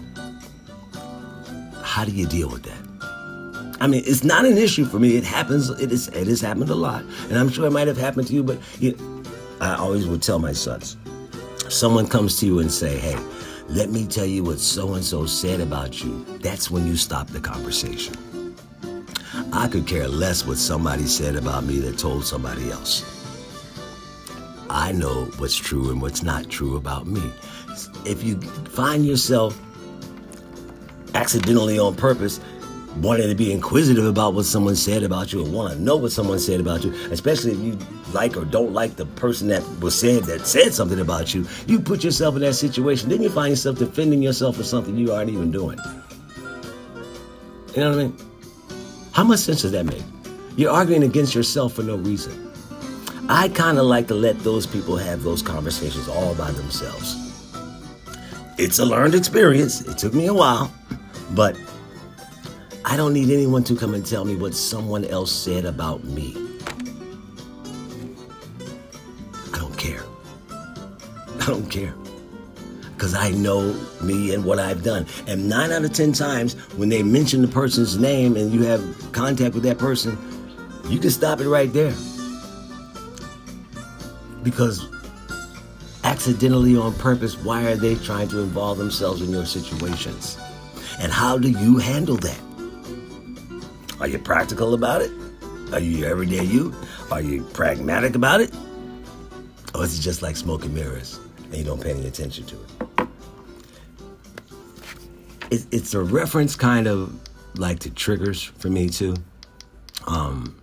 How 1.81 2.05
do 2.05 2.11
you 2.11 2.25
deal 2.27 2.49
with 2.49 2.63
that? 2.63 2.80
I 3.81 3.87
mean, 3.87 4.03
it's 4.05 4.23
not 4.23 4.45
an 4.45 4.59
issue 4.59 4.85
for 4.85 4.99
me. 4.99 5.15
It 5.17 5.23
happens. 5.23 5.71
It 5.71 5.91
is. 5.91 6.07
It 6.09 6.27
has 6.27 6.39
happened 6.39 6.69
a 6.69 6.75
lot, 6.75 7.03
and 7.29 7.37
I'm 7.39 7.49
sure 7.49 7.65
it 7.65 7.71
might 7.71 7.87
have 7.87 7.97
happened 7.97 8.27
to 8.27 8.33
you. 8.33 8.43
But 8.43 8.59
it, 8.79 8.95
I 9.59 9.73
always 9.73 10.07
would 10.07 10.21
tell 10.21 10.37
my 10.37 10.53
sons, 10.53 10.97
someone 11.67 12.07
comes 12.07 12.39
to 12.41 12.45
you 12.45 12.59
and 12.59 12.71
say, 12.71 12.99
"Hey, 12.99 13.17
let 13.69 13.89
me 13.89 14.05
tell 14.05 14.27
you 14.27 14.43
what 14.43 14.59
so 14.59 14.93
and 14.93 15.03
so 15.03 15.25
said 15.25 15.61
about 15.61 16.03
you." 16.03 16.23
That's 16.43 16.69
when 16.69 16.85
you 16.85 16.95
stop 16.95 17.27
the 17.29 17.39
conversation. 17.39 18.13
I 19.51 19.67
could 19.67 19.87
care 19.87 20.07
less 20.07 20.45
what 20.45 20.59
somebody 20.59 21.07
said 21.07 21.35
about 21.35 21.63
me 21.63 21.79
that 21.79 21.97
told 21.97 22.23
somebody 22.23 22.69
else. 22.69 23.03
I 24.69 24.91
know 24.91 25.25
what's 25.39 25.55
true 25.55 25.89
and 25.89 25.99
what's 25.99 26.21
not 26.21 26.51
true 26.51 26.75
about 26.75 27.07
me. 27.07 27.33
If 28.05 28.23
you 28.23 28.39
find 28.39 29.07
yourself 29.07 29.59
accidentally 31.15 31.79
on 31.79 31.95
purpose 31.95 32.39
wanting 32.97 33.29
to 33.29 33.35
be 33.35 33.51
inquisitive 33.51 34.05
about 34.05 34.33
what 34.33 34.45
someone 34.45 34.75
said 34.75 35.03
about 35.03 35.31
you 35.31 35.45
or 35.45 35.49
want 35.49 35.73
to 35.73 35.79
know 35.79 35.95
what 35.95 36.11
someone 36.11 36.39
said 36.39 36.59
about 36.59 36.83
you, 36.83 36.93
especially 37.11 37.51
if 37.51 37.59
you 37.59 37.77
like 38.13 38.35
or 38.35 38.45
don't 38.45 38.73
like 38.73 38.95
the 38.95 39.05
person 39.05 39.47
that 39.47 39.63
was 39.79 39.97
said 39.97 40.23
that 40.23 40.45
said 40.45 40.73
something 40.73 40.99
about 40.99 41.33
you, 41.33 41.47
you 41.67 41.79
put 41.79 42.03
yourself 42.03 42.35
in 42.35 42.41
that 42.41 42.53
situation. 42.53 43.09
Then 43.09 43.21
you 43.21 43.29
find 43.29 43.51
yourself 43.51 43.77
defending 43.77 44.21
yourself 44.21 44.57
for 44.57 44.63
something 44.63 44.97
you 44.97 45.13
aren't 45.13 45.29
even 45.29 45.51
doing. 45.51 45.79
You 47.75 47.77
know 47.77 47.89
what 47.91 47.99
I 47.99 48.03
mean? 48.03 48.17
How 49.13 49.23
much 49.23 49.39
sense 49.39 49.61
does 49.61 49.71
that 49.71 49.85
make? 49.85 50.03
You're 50.57 50.71
arguing 50.71 51.03
against 51.03 51.33
yourself 51.33 51.73
for 51.73 51.83
no 51.83 51.95
reason. 51.95 52.51
I 53.29 53.47
kind 53.49 53.77
of 53.77 53.85
like 53.85 54.07
to 54.09 54.13
let 54.13 54.39
those 54.39 54.65
people 54.65 54.97
have 54.97 55.23
those 55.23 55.41
conversations 55.41 56.09
all 56.09 56.35
by 56.35 56.51
themselves. 56.51 57.15
It's 58.57 58.79
a 58.79 58.85
learned 58.85 59.15
experience. 59.15 59.81
It 59.81 59.97
took 59.97 60.13
me 60.13 60.27
a 60.27 60.33
while, 60.33 60.73
but 61.31 61.57
I 62.91 62.97
don't 62.97 63.13
need 63.13 63.29
anyone 63.29 63.63
to 63.63 63.75
come 63.77 63.93
and 63.93 64.05
tell 64.05 64.25
me 64.25 64.35
what 64.35 64.53
someone 64.53 65.05
else 65.05 65.31
said 65.31 65.63
about 65.63 66.03
me. 66.03 66.35
I 69.53 69.59
don't 69.59 69.77
care. 69.77 70.03
I 71.39 71.45
don't 71.45 71.69
care. 71.69 71.93
Because 72.93 73.15
I 73.15 73.29
know 73.31 73.73
me 74.01 74.33
and 74.33 74.43
what 74.43 74.59
I've 74.59 74.83
done. 74.83 75.07
And 75.25 75.47
nine 75.47 75.71
out 75.71 75.85
of 75.85 75.93
ten 75.93 76.11
times, 76.11 76.55
when 76.75 76.89
they 76.89 77.01
mention 77.01 77.41
the 77.41 77.47
person's 77.47 77.97
name 77.97 78.35
and 78.35 78.51
you 78.51 78.63
have 78.63 78.83
contact 79.13 79.55
with 79.55 79.63
that 79.63 79.77
person, 79.77 80.17
you 80.89 80.99
can 80.99 81.11
stop 81.11 81.39
it 81.39 81.47
right 81.47 81.71
there. 81.71 81.95
Because 84.43 84.85
accidentally 86.03 86.75
on 86.75 86.93
purpose, 86.95 87.37
why 87.37 87.63
are 87.67 87.77
they 87.77 87.95
trying 87.95 88.27
to 88.27 88.39
involve 88.39 88.79
themselves 88.79 89.21
in 89.21 89.29
your 89.29 89.45
situations? 89.45 90.37
And 90.99 91.09
how 91.09 91.37
do 91.37 91.47
you 91.47 91.77
handle 91.77 92.17
that? 92.17 92.50
Are 94.01 94.07
you 94.07 94.17
practical 94.17 94.73
about 94.73 95.03
it? 95.03 95.11
Are 95.71 95.79
you 95.79 96.05
everyday 96.05 96.43
you? 96.43 96.73
Are 97.11 97.21
you 97.21 97.43
pragmatic 97.53 98.15
about 98.15 98.41
it? 98.41 98.51
Or 99.75 99.83
is 99.83 99.99
it 99.99 100.01
just 100.01 100.23
like 100.23 100.35
smoke 100.35 100.65
and 100.65 100.73
mirrors 100.73 101.19
and 101.43 101.55
you 101.55 101.63
don't 101.63 101.79
pay 101.79 101.91
any 101.91 102.07
attention 102.07 102.47
to 102.47 102.55
it? 102.55 103.07
it 105.51 105.67
it's 105.71 105.93
a 105.93 106.01
reference 106.01 106.55
kind 106.55 106.87
of 106.87 107.13
like 107.55 107.77
to 107.81 107.91
triggers 107.91 108.41
for 108.41 108.69
me 108.69 108.89
too. 108.89 109.15
Um, 110.07 110.59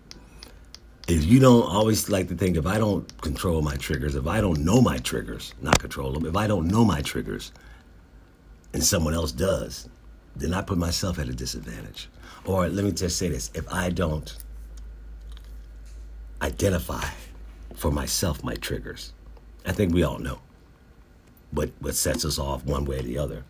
if 1.07 1.25
you 1.25 1.39
don't 1.39 1.63
always 1.63 2.11
like 2.11 2.27
to 2.31 2.35
think 2.35 2.57
if 2.57 2.67
I 2.67 2.79
don't 2.79 3.07
control 3.23 3.63
my 3.63 3.77
triggers, 3.77 4.17
if 4.17 4.27
I 4.27 4.41
don't 4.41 4.65
know 4.65 4.81
my 4.81 4.99
triggers, 4.99 5.55
not 5.63 5.79
control 5.79 6.13
them, 6.13 6.27
if 6.27 6.37
I 6.37 6.49
don't 6.49 6.67
know 6.67 6.85
my 6.85 7.03
triggers 7.03 7.53
and 8.75 8.83
someone 8.83 9.15
else 9.15 9.31
does, 9.31 9.89
then 10.39 10.55
I 10.55 10.63
put 10.63 10.79
myself 10.79 11.19
at 11.19 11.29
a 11.29 11.35
disadvantage. 11.35 12.09
Or 12.45 12.69
let 12.69 12.85
me 12.85 12.93
just 12.93 13.19
say 13.19 13.29
this 13.29 13.51
if 13.55 13.71
I 13.73 13.91
don't 13.91 14.37
identify 16.41 17.05
for 17.75 17.91
myself 17.91 18.43
my 18.45 18.55
triggers, 18.55 19.13
I 19.67 19.73
think 19.73 19.93
we 19.93 20.03
all 20.03 20.19
know 20.19 20.39
what, 21.51 21.71
what 21.81 21.95
sets 21.95 22.25
us 22.25 22.39
off 22.39 22.65
one 22.65 22.85
way 22.85 22.99
or 23.01 23.03
the 23.03 23.19
other. 23.19 23.45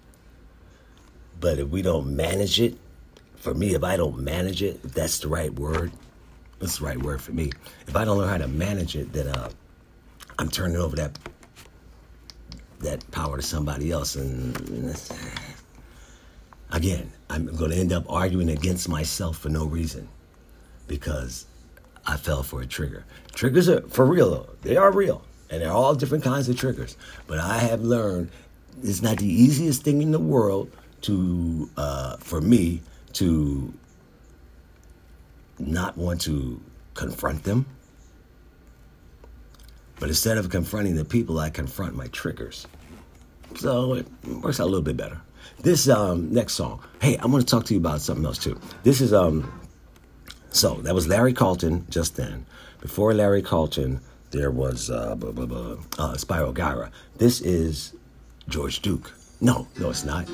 But 1.40 1.58
if 1.58 1.68
we 1.68 1.82
don't 1.82 2.14
manage 2.16 2.60
it, 2.60 2.76
for 3.36 3.54
me, 3.54 3.74
if 3.74 3.84
I 3.84 3.96
don't 3.96 4.18
manage 4.18 4.62
it, 4.62 4.80
if 4.84 4.92
that's 4.92 5.20
the 5.20 5.28
right 5.28 5.52
word, 5.54 5.92
that's 6.58 6.78
the 6.78 6.84
right 6.86 7.00
word 7.00 7.22
for 7.22 7.32
me. 7.32 7.52
If 7.86 7.94
I 7.94 8.04
don't 8.04 8.18
learn 8.18 8.28
how 8.28 8.38
to 8.38 8.48
manage 8.48 8.96
it, 8.96 9.12
then 9.12 9.28
uh, 9.28 9.50
I'm 10.38 10.48
turning 10.48 10.76
over 10.76 10.96
that 10.96 11.18
that 12.80 13.08
power 13.10 13.36
to 13.36 13.42
somebody 13.42 13.90
else, 13.90 14.14
and, 14.14 14.56
and 14.70 15.10
again, 16.70 17.12
I'm 17.30 17.46
going 17.56 17.70
to 17.70 17.76
end 17.76 17.92
up 17.92 18.04
arguing 18.08 18.50
against 18.50 18.88
myself 18.88 19.38
for 19.38 19.48
no 19.48 19.64
reason 19.66 20.08
because 20.86 21.46
I 22.06 22.16
fell 22.16 22.42
for 22.42 22.62
a 22.62 22.66
trigger. 22.66 23.04
Triggers 23.34 23.68
are 23.68 23.82
for 23.88 24.06
real, 24.06 24.30
though. 24.30 24.48
They 24.62 24.76
are 24.76 24.90
real, 24.90 25.22
and 25.50 25.62
they're 25.62 25.72
all 25.72 25.94
different 25.94 26.24
kinds 26.24 26.48
of 26.48 26.56
triggers. 26.56 26.96
But 27.26 27.38
I 27.38 27.58
have 27.58 27.82
learned 27.82 28.30
it's 28.82 29.02
not 29.02 29.18
the 29.18 29.26
easiest 29.26 29.82
thing 29.82 30.02
in 30.02 30.10
the 30.10 30.18
world 30.18 30.70
to, 31.02 31.68
uh, 31.76 32.16
for 32.16 32.40
me, 32.40 32.80
to 33.14 33.72
not 35.58 35.96
want 35.96 36.20
to 36.22 36.60
confront 36.94 37.44
them. 37.44 37.66
But 40.00 40.08
instead 40.08 40.38
of 40.38 40.48
confronting 40.48 40.94
the 40.94 41.04
people, 41.04 41.38
I 41.38 41.50
confront 41.50 41.96
my 41.96 42.06
triggers. 42.08 42.66
So 43.56 43.94
it 43.94 44.06
works 44.42 44.60
out 44.60 44.64
a 44.64 44.70
little 44.70 44.82
bit 44.82 44.96
better. 44.96 45.20
This 45.60 45.88
um, 45.88 46.32
next 46.32 46.54
song, 46.54 46.80
hey, 47.02 47.16
I 47.16 47.26
want 47.26 47.46
to 47.46 47.50
talk 47.50 47.64
to 47.66 47.74
you 47.74 47.80
about 47.80 48.00
something 48.00 48.24
else 48.24 48.38
too. 48.38 48.58
This 48.84 49.00
is 49.00 49.12
um, 49.12 49.60
so 50.50 50.74
that 50.82 50.94
was 50.94 51.06
Larry 51.08 51.32
Carlton 51.32 51.86
just 51.90 52.16
then. 52.16 52.46
Before 52.80 53.12
Larry 53.12 53.42
Carlton, 53.42 54.00
there 54.30 54.50
was 54.50 54.90
uh, 54.90 55.14
blah, 55.16 55.32
blah, 55.32 55.46
blah, 55.46 55.72
uh, 55.98 56.14
Spyro 56.14 56.54
Gyra. 56.54 56.90
This 57.16 57.40
is 57.40 57.94
George 58.48 58.80
Duke. 58.80 59.12
No, 59.40 59.66
no, 59.78 59.90
it's 59.90 60.04
not. 60.04 60.26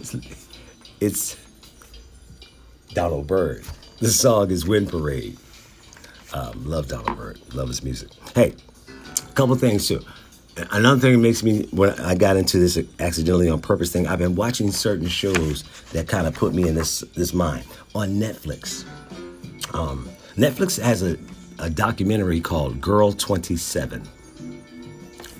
It's, 0.00 0.16
it's 1.00 1.36
Donald 2.94 3.26
Byrd. 3.26 3.64
The 4.00 4.08
song 4.08 4.50
is 4.50 4.66
Wind 4.66 4.88
Parade. 4.88 5.38
Um, 6.32 6.64
love 6.66 6.88
Donald 6.88 7.16
Byrd. 7.16 7.38
Love 7.54 7.68
his 7.68 7.84
music. 7.84 8.08
Hey, 8.34 8.54
a 8.88 9.32
couple 9.32 9.54
things 9.54 9.86
too. 9.86 10.02
Another 10.56 11.00
thing 11.00 11.12
that 11.14 11.18
makes 11.18 11.42
me 11.42 11.66
when 11.72 11.90
I 12.00 12.14
got 12.14 12.36
into 12.36 12.58
this 12.58 12.78
accidentally 13.00 13.48
on 13.48 13.60
purpose 13.60 13.90
thing, 13.90 14.06
I've 14.06 14.20
been 14.20 14.36
watching 14.36 14.70
certain 14.70 15.08
shows 15.08 15.64
that 15.92 16.06
kind 16.06 16.28
of 16.28 16.34
put 16.34 16.54
me 16.54 16.68
in 16.68 16.76
this 16.76 17.00
this 17.16 17.34
mind 17.34 17.64
on 17.94 18.10
Netflix. 18.20 18.84
Um, 19.74 20.08
Netflix 20.36 20.80
has 20.80 21.02
a, 21.02 21.18
a 21.58 21.68
documentary 21.68 22.40
called 22.40 22.80
Girl 22.80 23.12
27, 23.12 24.00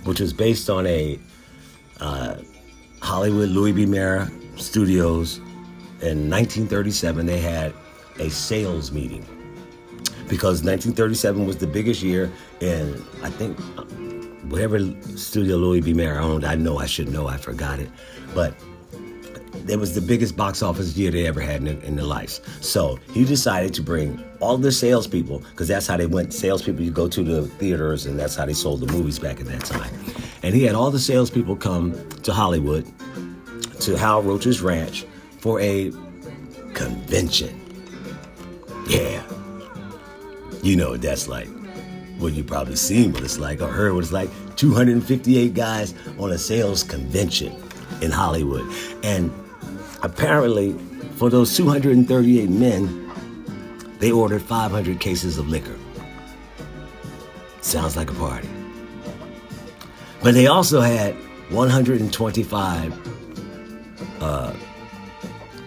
which 0.03 0.19
was 0.19 0.33
based 0.33 0.69
on 0.69 0.85
a 0.87 1.19
uh, 2.01 2.37
Hollywood 3.01 3.51
Louis 3.51 3.73
B. 3.73 3.87
Mayer 3.87 4.29
Studios 4.57 5.39
in 6.01 6.29
1937. 6.29 7.25
They 7.25 7.41
had 7.41 7.73
a 8.19 8.29
sales 8.31 8.91
meeting 8.91 9.25
because 10.29 10.65
1937 10.65 11.47
was 11.47 11.57
the 11.59 11.67
biggest 11.69 12.03
year 12.03 12.33
in 12.61 13.01
I 13.23 13.31
think 13.31 13.57
whatever 14.49 14.79
studio 15.17 15.57
Louis 15.57 15.81
B. 15.81 15.93
Mayer 15.93 16.19
owned. 16.19 16.45
I 16.45 16.55
know 16.55 16.79
I 16.79 16.87
should 16.87 17.09
know. 17.09 17.27
I 17.27 17.37
forgot 17.37 17.79
it, 17.79 17.91
but 18.35 18.55
it 19.69 19.79
was 19.79 19.95
the 19.95 20.01
biggest 20.01 20.37
box 20.37 20.63
office 20.63 20.97
year 20.97 21.11
they 21.11 21.27
ever 21.27 21.41
had 21.41 21.63
in, 21.63 21.81
in 21.83 21.97
their 21.97 22.05
lives. 22.05 22.41
So 22.61 22.99
he 23.13 23.25
decided 23.25 23.73
to 23.75 23.83
bring 23.83 24.23
all 24.41 24.59
the 24.59 24.73
salespeople 24.73 25.39
because 25.39 25.69
that's 25.69 25.87
how 25.87 25.97
they 25.97 26.07
went. 26.07 26.33
Salespeople, 26.33 26.83
you 26.83 26.91
go 26.91 27.09
to 27.09 27.23
the 27.23 27.43
theaters, 27.43 28.07
and 28.07 28.19
that's 28.19 28.37
how 28.37 28.47
they 28.47 28.53
sold 28.53 28.81
the 28.81 28.93
movies 28.93 29.19
back 29.19 29.41
at 29.41 29.47
that 29.47 29.65
time. 29.65 29.93
And 30.43 30.55
he 30.55 30.65
had 30.65 30.75
all 30.75 30.91
the 30.91 30.99
salespeople 30.99 31.57
come 31.57 32.09
to 32.23 32.33
Hollywood 32.33 32.87
to 33.81 33.97
Hal 33.97 34.23
Roach's 34.23 34.61
ranch 34.61 35.07
for 35.39 35.61
a 35.61 35.91
convention. 36.75 37.61
Yeah. 38.89 39.23
You 40.63 40.77
know 40.77 40.91
what 40.91 41.03
that's 41.03 41.29
like. 41.29 41.49
Well, 42.25 42.33
you 42.33 42.43
probably 42.43 42.77
seen 42.77 43.13
what 43.13 43.23
it's 43.23 43.39
like 43.39 43.61
or 43.61 43.69
heard 43.69 43.93
what 43.93 44.03
it's 44.03 44.11
like. 44.11 44.31
258 44.57 45.53
guys 45.53 45.93
on 46.19 46.33
a 46.33 46.39
sales 46.39 46.83
convention 46.83 47.55
in 48.01 48.11
Hollywood. 48.11 48.65
And 49.03 49.31
apparently, 50.03 50.73
for 51.17 51.29
those 51.29 51.55
238 51.55 52.49
men, 52.49 53.13
they 53.99 54.11
ordered 54.11 54.41
500 54.41 55.01
cases 55.01 55.37
of 55.37 55.49
liquor. 55.49 55.77
Sounds 57.61 57.95
like 57.95 58.11
a 58.11 58.15
party. 58.15 58.49
But 60.23 60.33
they 60.33 60.47
also 60.47 60.81
had 60.81 61.15
125 61.51 64.23
uh, 64.23 64.55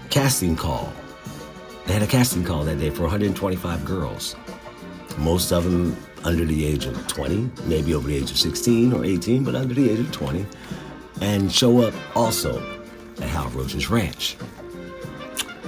casting 0.09 0.55
call 0.55 0.91
they 1.85 1.93
had 1.93 2.01
a 2.01 2.07
casting 2.07 2.43
call 2.43 2.65
that 2.65 2.79
day 2.79 2.89
for 2.89 3.03
125 3.03 3.85
girls, 3.85 4.35
most 5.17 5.53
of 5.53 5.63
them 5.63 5.95
under 6.27 6.43
the 6.43 6.65
age 6.65 6.85
of 6.85 7.07
20, 7.07 7.49
maybe 7.67 7.93
over 7.93 8.09
the 8.09 8.17
age 8.17 8.29
of 8.29 8.37
16 8.37 8.91
or 8.91 9.05
18, 9.05 9.45
but 9.45 9.55
under 9.55 9.73
the 9.73 9.89
age 9.89 9.99
of 9.99 10.11
20, 10.11 10.45
and 11.21 11.49
show 11.49 11.81
up 11.81 11.93
also 12.15 12.59
at 13.21 13.29
Hal 13.29 13.47
Roach's 13.51 13.89
ranch. 13.89 14.35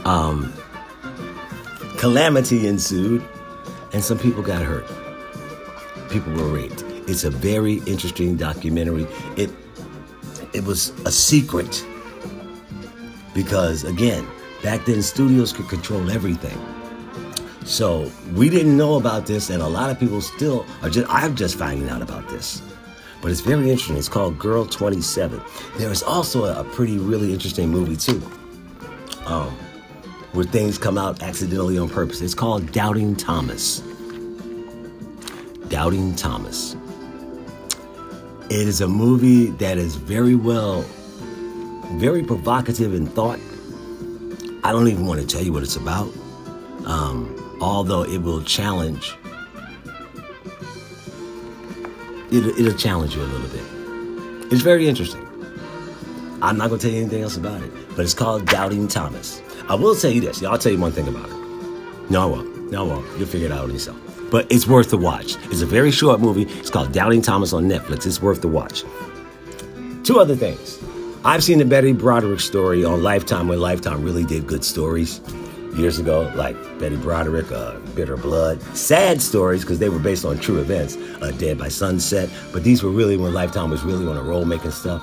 Um, 0.03 0.53
calamity 1.97 2.67
ensued, 2.67 3.23
and 3.93 4.03
some 4.03 4.19
people 4.19 4.43
got 4.43 4.61
hurt. 4.61 4.85
People 6.09 6.33
were 6.33 6.49
raped. 6.49 6.83
It's 7.07 7.23
a 7.23 7.29
very 7.29 7.75
interesting 7.85 8.35
documentary. 8.35 9.07
It 9.37 9.49
it 10.51 10.65
was 10.65 10.89
a 11.05 11.11
secret 11.11 11.85
because 13.33 13.85
again, 13.85 14.27
back 14.61 14.85
then 14.85 15.01
studios 15.03 15.53
could 15.53 15.69
control 15.69 16.11
everything. 16.11 16.57
So 17.69 18.11
we 18.33 18.49
didn't 18.49 18.75
know 18.75 18.95
about 18.95 19.27
this, 19.27 19.51
and 19.51 19.61
a 19.61 19.67
lot 19.67 19.91
of 19.91 19.99
people 19.99 20.21
still 20.21 20.65
are 20.81 20.89
just. 20.89 21.07
I'm 21.07 21.35
just 21.35 21.55
finding 21.55 21.87
out 21.87 22.01
about 22.01 22.27
this, 22.27 22.63
but 23.21 23.29
it's 23.29 23.41
very 23.41 23.69
interesting. 23.69 23.95
It's 23.95 24.09
called 24.09 24.39
Girl 24.39 24.65
27. 24.65 25.39
There 25.77 25.91
is 25.91 26.01
also 26.01 26.45
a, 26.45 26.63
pretty, 26.63 26.97
really 26.97 27.31
interesting 27.31 27.69
movie 27.69 27.95
too, 27.95 28.23
um, 29.27 29.51
where 30.31 30.45
things 30.45 30.79
come 30.79 30.97
out 30.97 31.21
accidentally 31.21 31.77
on 31.77 31.89
purpose. 31.89 32.21
It's 32.21 32.33
called 32.33 32.71
Doubting 32.71 33.15
Thomas. 33.15 33.83
Doubting 35.67 36.15
Thomas. 36.15 36.75
It 38.45 38.67
is 38.67 38.81
a 38.81 38.87
movie 38.87 39.51
that 39.51 39.77
is 39.77 39.93
very 39.95 40.33
well, 40.33 40.81
very 41.97 42.23
provocative 42.23 42.95
in 42.95 43.05
thought. 43.05 43.39
I 44.63 44.71
don't 44.71 44.87
even 44.87 45.05
want 45.05 45.21
to 45.21 45.27
tell 45.27 45.43
you 45.43 45.53
what 45.53 45.61
it's 45.61 45.75
about. 45.75 46.11
Um, 46.85 47.57
although 47.61 48.03
it 48.03 48.19
will 48.19 48.41
challenge 48.41 49.15
it'll, 52.31 52.57
it'll 52.59 52.77
challenge 52.77 53.15
you 53.15 53.21
a 53.21 53.23
little 53.23 53.49
bit. 53.49 54.51
It's 54.51 54.61
very 54.61 54.87
interesting. 54.87 55.25
I'm 56.41 56.57
not 56.57 56.69
going 56.69 56.79
to 56.79 56.87
tell 56.87 56.95
you 56.95 57.01
anything 57.01 57.21
else 57.21 57.37
about 57.37 57.61
it 57.61 57.71
but 57.89 57.99
it's 57.99 58.13
called 58.13 58.45
doubting 58.45 58.87
thomas. 58.87 59.41
I 59.67 59.75
will 59.75 59.95
tell 59.95 60.11
you 60.11 60.21
this. 60.21 60.41
I'll 60.43 60.57
tell 60.57 60.71
you 60.71 60.79
one 60.79 60.91
thing 60.91 61.07
about 61.07 61.29
it. 61.29 61.35
No 62.09 62.21
i 62.21 62.25
won't. 62.25 62.71
No 62.71 62.85
i 62.85 62.87
won't. 62.87 63.17
You'll 63.17 63.27
figure 63.27 63.47
it 63.47 63.51
out 63.51 63.69
yourself 63.69 63.97
but 64.29 64.51
it's 64.51 64.67
worth 64.67 64.89
the 64.89 64.97
watch. 64.97 65.35
It's 65.45 65.61
a 65.61 65.65
very 65.65 65.91
short 65.91 66.19
movie. 66.19 66.43
It's 66.43 66.69
called 66.69 66.91
doubting 66.91 67.21
thomas 67.21 67.53
on 67.53 67.67
netflix. 67.67 68.05
It's 68.05 68.21
worth 68.21 68.41
the 68.41 68.47
watch. 68.47 68.83
Two 70.03 70.19
other 70.19 70.35
things. 70.35 70.79
I've 71.25 71.43
seen 71.43 71.59
the 71.59 71.65
betty 71.65 71.93
broderick 71.93 72.39
story 72.39 72.85
on 72.85 73.03
lifetime 73.03 73.47
when 73.47 73.59
lifetime 73.59 74.03
really 74.03 74.23
did 74.23 74.47
good 74.47 74.63
stories 74.63 75.19
years 75.75 75.99
ago, 75.99 76.31
like 76.35 76.55
Betty 76.79 76.97
Broderick, 76.97 77.51
uh, 77.51 77.79
Bitter 77.95 78.17
Blood. 78.17 78.61
Sad 78.75 79.21
stories 79.21 79.61
because 79.61 79.79
they 79.79 79.89
were 79.89 79.99
based 79.99 80.25
on 80.25 80.37
true 80.39 80.59
events, 80.59 80.97
uh, 81.21 81.31
Dead 81.37 81.57
by 81.57 81.69
Sunset. 81.69 82.29
But 82.51 82.63
these 82.63 82.83
were 82.83 82.89
really 82.89 83.17
when 83.17 83.33
Lifetime 83.33 83.69
was 83.69 83.83
really 83.83 84.07
on 84.07 84.17
a 84.17 84.23
roll 84.23 84.45
making 84.45 84.71
stuff. 84.71 85.01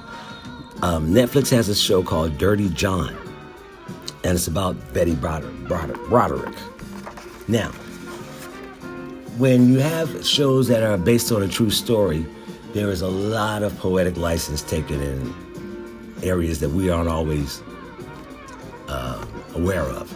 Um, 0.82 1.08
Netflix 1.08 1.50
has 1.50 1.68
a 1.68 1.74
show 1.74 2.02
called 2.02 2.36
Dirty 2.38 2.68
John, 2.70 3.16
and 4.24 4.34
it's 4.34 4.46
about 4.46 4.76
Betty 4.92 5.14
Broderick. 5.14 5.54
Broderick, 5.66 6.00
Broderick. 6.08 6.54
Now, 7.48 7.70
when 9.38 9.72
you 9.72 9.78
have 9.78 10.26
shows 10.26 10.68
that 10.68 10.82
are 10.82 10.98
based 10.98 11.32
on 11.32 11.42
a 11.42 11.48
true 11.48 11.70
story, 11.70 12.26
there 12.72 12.90
is 12.90 13.00
a 13.00 13.08
lot 13.08 13.62
of 13.62 13.76
poetic 13.78 14.16
license 14.16 14.62
taken 14.62 15.00
in 15.00 15.34
areas 16.22 16.60
that 16.60 16.70
we 16.70 16.90
aren't 16.90 17.08
always 17.08 17.62
uh, 18.88 19.24
aware 19.54 19.82
of 19.82 20.15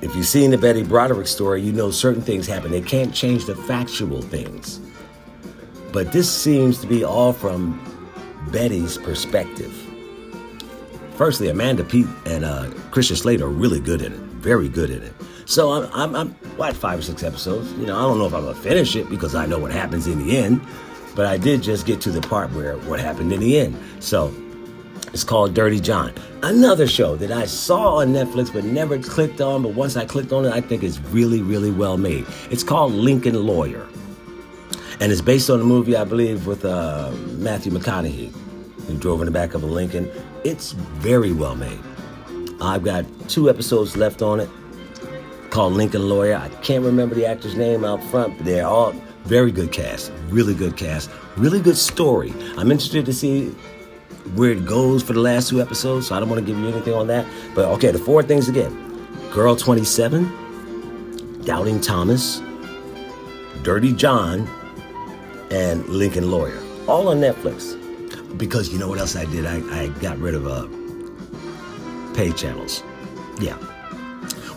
if 0.00 0.14
you've 0.14 0.26
seen 0.26 0.50
the 0.50 0.58
Betty 0.58 0.82
Broderick 0.82 1.26
story, 1.26 1.62
you 1.62 1.72
know 1.72 1.90
certain 1.90 2.22
things 2.22 2.46
happen. 2.46 2.70
They 2.70 2.80
can't 2.80 3.14
change 3.14 3.46
the 3.46 3.54
factual 3.54 4.22
things. 4.22 4.80
But 5.92 6.12
this 6.12 6.30
seems 6.30 6.80
to 6.80 6.86
be 6.86 7.04
all 7.04 7.32
from 7.32 7.78
Betty's 8.50 8.98
perspective. 8.98 9.72
Firstly, 11.16 11.48
Amanda 11.48 11.84
Peet 11.84 12.06
and 12.26 12.44
uh, 12.44 12.70
Christian 12.90 13.16
Slater 13.16 13.44
are 13.44 13.50
really 13.50 13.80
good 13.80 14.00
in 14.02 14.12
it, 14.12 14.18
very 14.18 14.68
good 14.68 14.90
in 14.90 15.02
it. 15.02 15.12
So 15.44 15.72
I'm, 15.72 15.90
I'm, 15.92 16.16
I'm 16.16 16.30
what 16.56 16.74
five 16.74 16.98
or 16.98 17.02
six 17.02 17.22
episodes. 17.22 17.70
You 17.72 17.86
know, 17.86 17.96
I 17.96 18.02
don't 18.02 18.18
know 18.18 18.26
if 18.26 18.34
I'm 18.34 18.44
gonna 18.44 18.54
finish 18.54 18.96
it 18.96 19.10
because 19.10 19.34
I 19.34 19.46
know 19.46 19.58
what 19.58 19.72
happens 19.72 20.06
in 20.06 20.26
the 20.26 20.38
end, 20.38 20.60
but 21.14 21.26
I 21.26 21.36
did 21.36 21.62
just 21.62 21.86
get 21.86 22.00
to 22.02 22.10
the 22.10 22.22
part 22.22 22.50
where 22.52 22.76
what 22.78 23.00
happened 23.00 23.32
in 23.32 23.40
the 23.40 23.58
end. 23.58 23.78
So 24.00 24.34
it's 25.12 25.24
called 25.24 25.54
Dirty 25.54 25.80
John. 25.80 26.12
Another 26.42 26.86
show 26.86 27.16
that 27.16 27.30
I 27.30 27.44
saw 27.44 27.96
on 27.96 28.12
Netflix 28.12 28.52
but 28.52 28.64
never 28.64 28.98
clicked 28.98 29.40
on, 29.40 29.62
but 29.62 29.74
once 29.74 29.96
I 29.96 30.04
clicked 30.04 30.32
on 30.32 30.44
it, 30.44 30.52
I 30.52 30.60
think 30.60 30.82
it's 30.82 30.98
really, 31.00 31.42
really 31.42 31.70
well 31.70 31.98
made. 31.98 32.26
It's 32.50 32.64
called 32.64 32.92
Lincoln 32.92 33.34
Lawyer. 33.34 33.86
And 35.00 35.12
it's 35.12 35.20
based 35.20 35.50
on 35.50 35.60
a 35.60 35.64
movie, 35.64 35.96
I 35.96 36.04
believe, 36.04 36.46
with 36.46 36.64
uh, 36.64 37.10
Matthew 37.38 37.72
McConaughey, 37.72 38.32
who 38.86 38.96
drove 38.98 39.20
in 39.20 39.26
the 39.26 39.32
back 39.32 39.54
of 39.54 39.62
a 39.62 39.66
Lincoln. 39.66 40.10
It's 40.44 40.72
very 40.72 41.32
well 41.32 41.56
made. 41.56 41.80
I've 42.60 42.84
got 42.84 43.04
two 43.28 43.50
episodes 43.50 43.96
left 43.96 44.22
on 44.22 44.40
it 44.40 44.48
called 45.50 45.74
Lincoln 45.74 46.08
Lawyer. 46.08 46.36
I 46.36 46.48
can't 46.62 46.84
remember 46.84 47.14
the 47.14 47.26
actor's 47.26 47.54
name 47.54 47.84
out 47.84 48.02
front, 48.04 48.38
but 48.38 48.46
they're 48.46 48.66
all 48.66 48.92
very 49.24 49.52
good 49.52 49.72
cast, 49.72 50.10
really 50.28 50.54
good 50.54 50.76
cast, 50.76 51.10
really 51.36 51.60
good 51.60 51.76
story. 51.76 52.32
I'm 52.56 52.70
interested 52.70 53.04
to 53.06 53.12
see 53.12 53.54
where 54.34 54.50
it 54.52 54.64
goes 54.64 55.02
for 55.02 55.12
the 55.12 55.20
last 55.20 55.48
two 55.48 55.60
episodes, 55.60 56.08
so 56.08 56.14
I 56.14 56.20
don't 56.20 56.28
want 56.28 56.40
to 56.40 56.46
give 56.46 56.58
you 56.58 56.68
anything 56.68 56.94
on 56.94 57.06
that. 57.08 57.26
But 57.54 57.66
okay, 57.72 57.90
the 57.90 57.98
four 57.98 58.22
things 58.22 58.48
again 58.48 58.78
Girl 59.32 59.56
27, 59.56 61.42
Doubting 61.44 61.80
Thomas, 61.80 62.42
Dirty 63.62 63.92
John, 63.92 64.48
and 65.50 65.86
Lincoln 65.88 66.30
Lawyer. 66.30 66.60
All 66.86 67.08
on 67.08 67.18
Netflix. 67.18 67.78
Because 68.36 68.70
you 68.70 68.78
know 68.78 68.88
what 68.88 68.98
else 68.98 69.16
I 69.16 69.24
did? 69.26 69.46
I, 69.46 69.56
I 69.82 69.88
got 70.00 70.18
rid 70.18 70.34
of 70.34 70.46
uh, 70.46 70.66
pay 72.14 72.32
channels. 72.32 72.82
Yeah. 73.40 73.58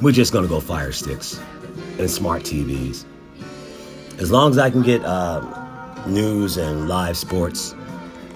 We're 0.01 0.11
just 0.11 0.33
going 0.33 0.43
to 0.43 0.49
go 0.49 0.59
Fire 0.59 0.91
Sticks 0.91 1.39
and 1.97 2.09
smart 2.09 2.43
TVs. 2.43 3.05
As 4.19 4.31
long 4.31 4.51
as 4.51 4.57
I 4.57 4.69
can 4.69 4.81
get 4.81 5.03
uh, 5.03 5.41
news 6.05 6.57
and 6.57 6.87
live 6.87 7.17
sports 7.17 7.75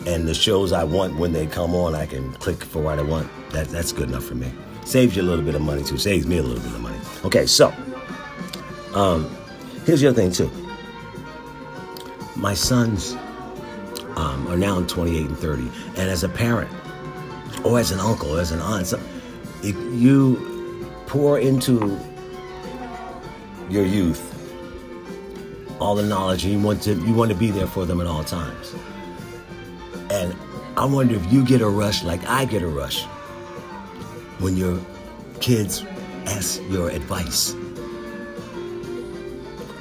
and 0.10 0.28
the 0.28 0.34
shows 0.34 0.72
I 0.72 0.84
want 0.84 1.18
when 1.18 1.34
they 1.34 1.46
come 1.46 1.76
on, 1.76 1.94
I 1.94 2.08
can 2.08 2.34
click 2.34 2.64
for 2.64 2.82
what 2.82 2.98
I 2.98 3.04
want. 3.04 3.30
That, 3.52 3.68
that's 3.68 3.92
good 3.92 4.10
enough 4.10 4.24
for 4.24 4.34
me. 4.34 4.52
Saves 4.84 5.16
you 5.16 5.22
a 5.22 5.24
little 5.24 5.46
bit 5.46 5.54
of 5.54 5.62
money 5.62 5.84
too. 5.84 5.98
Saves 6.00 6.26
me 6.26 6.38
a 6.38 6.44
little 6.44 6.64
bit 6.64 6.74
of 6.74 6.82
money. 6.82 6.98
Okay, 7.24 7.46
so 7.46 7.72
um, 8.96 9.30
here's 9.86 10.02
the 10.02 10.08
other 10.08 10.16
thing 10.16 10.32
too. 10.32 10.50
My 12.36 12.56
sons 12.56 13.14
um, 14.16 14.48
are 14.48 14.58
now 14.58 14.82
28 14.82 15.28
and 15.28 15.38
30, 15.38 15.70
and 15.90 16.10
as 16.10 16.24
a 16.24 16.30
parent, 16.30 16.72
or 17.64 17.80
as 17.80 17.92
an 17.92 18.00
uncle, 18.00 18.36
or 18.36 18.40
as 18.40 18.52
an 18.52 18.62
aunt, 18.62 18.88
so 18.88 19.00
if 19.62 19.76
you 19.94 20.88
pour 21.06 21.40
into 21.40 22.00
your 23.70 23.86
youth 23.86 24.26
all 25.80 25.96
the 25.96 26.04
knowledge, 26.04 26.46
and 26.46 26.54
you 26.54 26.60
want 26.60 26.82
to 26.84 26.94
you 26.94 27.14
want 27.14 27.32
to 27.32 27.38
be 27.38 27.52
there 27.52 27.68
for 27.68 27.86
them 27.86 28.02
at 28.02 28.08
all 28.08 28.24
times. 28.24 28.74
And 30.20 30.36
I 30.76 30.86
wonder 30.86 31.16
if 31.16 31.32
you 31.32 31.46
get 31.46 31.62
a 31.62 31.70
rush 31.70 32.04
like 32.04 32.26
I 32.28 32.44
get 32.44 32.62
a 32.62 32.68
rush 32.68 33.06
when 34.40 34.58
your 34.58 34.78
kids 35.40 35.86
ask 36.26 36.62
your 36.70 36.90
advice. 36.90 37.56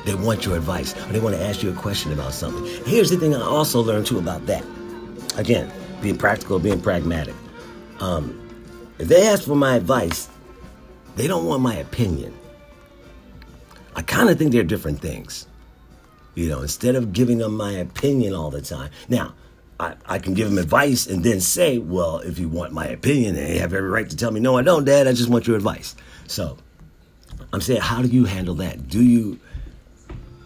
They 0.05 0.15
want 0.15 0.47
your 0.47 0.57
advice, 0.57 0.97
or 0.97 1.13
they 1.13 1.21
want 1.21 1.35
to 1.35 1.43
ask 1.43 1.63
you 1.63 1.71
a 1.71 1.75
question 1.75 2.13
about 2.13 2.33
something. 2.33 2.65
Here's 2.87 3.11
the 3.11 3.17
thing 3.17 3.35
I 3.35 3.43
also 3.43 3.81
learned 3.81 4.07
too 4.07 4.19
about 4.19 4.47
that. 4.47 4.65
Again, 5.37 5.71
being 6.01 6.17
practical, 6.17 6.59
being 6.61 6.81
pragmatic. 6.81 7.35
Um, 8.01 8.41
if 8.99 9.09
they 9.09 9.27
ask 9.27 9.43
for 9.43 9.57
my 9.57 9.75
advice, 9.77 10.29
they 11.17 11.27
don't 11.27 11.47
want 11.47 11.63
my 11.63 11.75
opinion. 11.75 12.33
I 13.97 14.03
kind 14.03 14.31
of 14.31 14.39
think 14.39 14.53
they're 14.53 14.63
different 14.63 15.01
things. 15.01 15.49
You 16.37 16.49
know, 16.49 16.63
instead 16.63 16.95
of 16.95 17.13
giving 17.13 17.39
them 17.39 17.57
my 17.57 17.73
opinion 17.73 18.33
all 18.35 18.51
the 18.51 18.63
time. 18.63 18.91
Now, 19.09 19.35
I, 19.81 19.95
I 20.07 20.19
can 20.19 20.35
give 20.35 20.49
them 20.49 20.59
advice 20.59 21.07
and 21.07 21.23
then 21.23 21.41
say, 21.41 21.79
well, 21.79 22.19
if 22.19 22.39
you 22.39 22.49
want 22.49 22.73
my 22.73 22.87
opinion, 22.87 23.37
and 23.37 23.55
you 23.55 23.61
have 23.61 23.73
every 23.73 23.89
right 23.89 24.09
to 24.09 24.17
tell 24.17 24.31
me, 24.31 24.41
no, 24.41 24.57
I 24.57 24.63
don't, 24.63 24.85
Dad, 24.85 25.07
I 25.07 25.13
just 25.13 25.29
want 25.29 25.47
your 25.47 25.57
advice. 25.57 25.95
So 26.27 26.59
I'm 27.53 27.61
saying, 27.61 27.81
how 27.81 28.03
do 28.03 28.09
you 28.09 28.25
handle 28.25 28.57
that? 28.57 28.89
Do 28.89 29.03
you, 29.03 29.39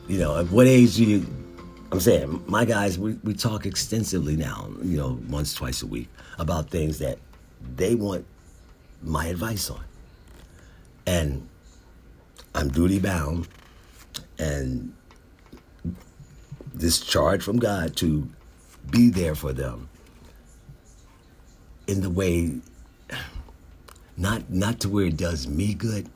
you 0.07 0.19
know, 0.19 0.39
at 0.39 0.51
what 0.51 0.67
age 0.67 0.97
do 0.97 1.05
you, 1.05 1.27
I'm 1.91 2.01
saying, 2.01 2.45
my 2.47 2.65
guys, 2.65 2.99
we, 2.99 3.15
we 3.25 3.33
talk 3.35 3.65
extensively 3.65 4.37
now, 4.37 4.69
you 4.83 4.99
know, 4.99 5.19
once, 5.29 5.55
twice 5.55 5.83
a 5.83 5.87
week 5.87 6.09
about 6.39 6.69
things 6.69 6.99
that 6.99 7.19
they 7.77 7.95
want 7.95 8.27
my 9.03 9.27
advice 9.27 9.71
on. 9.71 9.83
And 11.07 11.49
I'm 12.55 12.69
duty 12.69 12.99
bound 12.99 13.49
and 14.39 14.93
this 16.75 17.01
charge 17.01 17.43
from 17.43 17.59
God 17.59 17.97
to 17.97 18.29
be 18.91 19.11
there 19.11 19.35
for 19.35 19.53
them 19.53 19.89
in 21.87 22.01
the 22.01 22.11
way 22.11 22.61
not 24.17 24.51
not 24.51 24.81
to 24.81 24.89
where 24.89 25.07
it 25.07 25.17
does 25.17 25.47
me 25.49 25.75
good, 25.75 26.09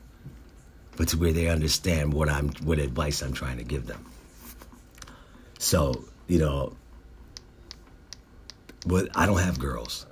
but 0.95 1.07
to 1.09 1.17
where 1.17 1.33
they 1.33 1.47
understand 1.47 2.13
what 2.13 2.29
I'm 2.29 2.49
what 2.63 2.79
advice 2.79 3.21
I'm 3.21 3.33
trying 3.33 3.57
to 3.57 3.63
give 3.63 3.87
them. 3.87 4.05
So, 5.59 6.05
you 6.27 6.39
know, 6.39 6.75
but 8.85 9.09
I 9.15 9.25
don't 9.25 9.39
have 9.39 9.59
girls. 9.59 10.05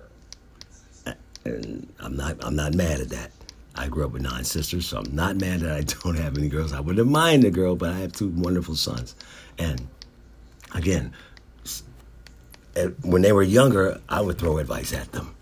And 1.46 1.88
I'm 2.00 2.16
not 2.16 2.44
I'm 2.44 2.56
not 2.56 2.74
mad 2.74 3.00
at 3.00 3.10
that. 3.10 3.32
I 3.76 3.88
grew 3.88 4.06
up 4.06 4.12
with 4.12 4.22
nine 4.22 4.44
sisters, 4.46 4.88
so 4.88 5.00
I'm 5.00 5.16
not 5.16 5.36
mad 5.36 5.60
that 5.60 5.72
I 5.72 5.82
don't 6.04 6.18
have 6.18 6.38
any 6.38 6.50
girls. 6.50 6.74
I 6.74 6.80
wouldn't 6.80 7.10
mind 7.10 7.44
a 7.44 7.52
girl, 7.52 7.76
but 7.76 7.90
I 7.92 8.00
have 8.00 8.14
two 8.14 8.30
wonderful 8.30 8.76
sons. 8.76 9.16
And 9.58 9.88
again, 10.74 11.14
when 13.02 13.22
they 13.22 13.32
were 13.32 13.44
younger, 13.44 14.00
I 14.10 14.22
would 14.22 14.38
throw 14.38 14.58
advice 14.58 14.94
at 14.94 15.12
them. 15.12 15.36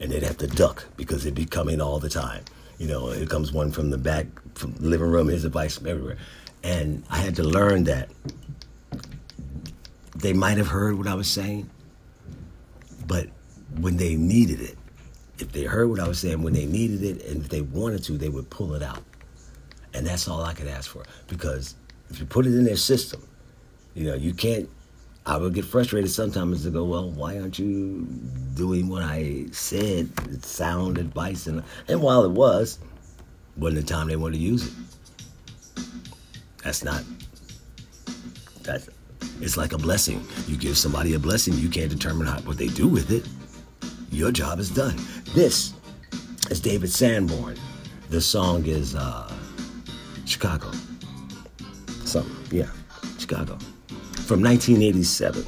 And 0.00 0.12
they'd 0.12 0.22
have 0.22 0.38
to 0.38 0.46
duck 0.46 0.86
because 0.96 1.24
it'd 1.24 1.34
be 1.34 1.44
coming 1.44 1.80
all 1.80 1.98
the 1.98 2.08
time. 2.08 2.44
You 2.78 2.86
know, 2.86 3.08
it 3.08 3.28
comes 3.28 3.52
one 3.52 3.72
from 3.72 3.90
the 3.90 3.98
back, 3.98 4.26
from 4.54 4.74
the 4.74 4.86
living 4.86 5.08
room, 5.08 5.28
his 5.28 5.44
advice 5.44 5.76
from 5.76 5.88
everywhere. 5.88 6.18
And 6.62 7.04
I 7.10 7.18
had 7.18 7.36
to 7.36 7.42
learn 7.42 7.84
that 7.84 8.08
they 10.14 10.32
might 10.32 10.56
have 10.58 10.68
heard 10.68 10.98
what 10.98 11.06
I 11.06 11.14
was 11.14 11.28
saying, 11.28 11.68
but 13.06 13.28
when 13.80 13.96
they 13.96 14.16
needed 14.16 14.60
it, 14.60 14.76
if 15.38 15.52
they 15.52 15.64
heard 15.64 15.88
what 15.88 16.00
I 16.00 16.08
was 16.08 16.18
saying 16.18 16.42
when 16.42 16.52
they 16.52 16.66
needed 16.66 17.02
it 17.02 17.24
and 17.26 17.42
if 17.42 17.48
they 17.48 17.60
wanted 17.60 18.02
to, 18.04 18.18
they 18.18 18.28
would 18.28 18.50
pull 18.50 18.74
it 18.74 18.82
out. 18.82 19.02
And 19.94 20.06
that's 20.06 20.28
all 20.28 20.42
I 20.42 20.54
could 20.54 20.66
ask 20.66 20.90
for. 20.90 21.04
Because 21.28 21.74
if 22.10 22.20
you 22.20 22.26
put 22.26 22.46
it 22.46 22.54
in 22.54 22.64
their 22.64 22.76
system, 22.76 23.22
you 23.94 24.04
know, 24.06 24.14
you 24.14 24.34
can't. 24.34 24.68
I 25.28 25.36
would 25.36 25.52
get 25.52 25.66
frustrated 25.66 26.10
sometimes 26.10 26.64
to 26.64 26.70
go, 26.70 26.84
well, 26.84 27.10
why 27.10 27.38
aren't 27.38 27.58
you 27.58 28.06
doing 28.54 28.88
what 28.88 29.02
I 29.02 29.44
said? 29.52 30.08
It's 30.30 30.48
sound 30.48 30.96
advice. 30.96 31.46
And, 31.46 31.62
and 31.86 32.00
while 32.00 32.24
it 32.24 32.30
was, 32.30 32.78
wasn't 33.58 33.86
the 33.86 33.92
time 33.92 34.08
they 34.08 34.16
wanted 34.16 34.38
to 34.38 34.42
use 34.42 34.68
it. 34.68 35.84
That's 36.64 36.82
not, 36.82 37.04
that's, 38.62 38.88
it's 39.42 39.58
like 39.58 39.74
a 39.74 39.78
blessing. 39.78 40.26
You 40.46 40.56
give 40.56 40.78
somebody 40.78 41.12
a 41.12 41.18
blessing, 41.18 41.52
you 41.54 41.68
can't 41.68 41.90
determine 41.90 42.26
how, 42.26 42.40
what 42.40 42.56
they 42.56 42.68
do 42.68 42.88
with 42.88 43.10
it. 43.10 43.28
Your 44.10 44.32
job 44.32 44.58
is 44.58 44.70
done. 44.70 44.96
This 45.34 45.74
is 46.50 46.58
David 46.58 46.90
Sanborn. 46.90 47.58
The 48.08 48.22
song 48.22 48.64
is 48.64 48.94
uh, 48.94 49.30
Chicago. 50.24 50.72
Something, 52.06 52.58
yeah, 52.58 52.70
Chicago. 53.18 53.58
From 54.28 54.42
1987. 54.42 55.42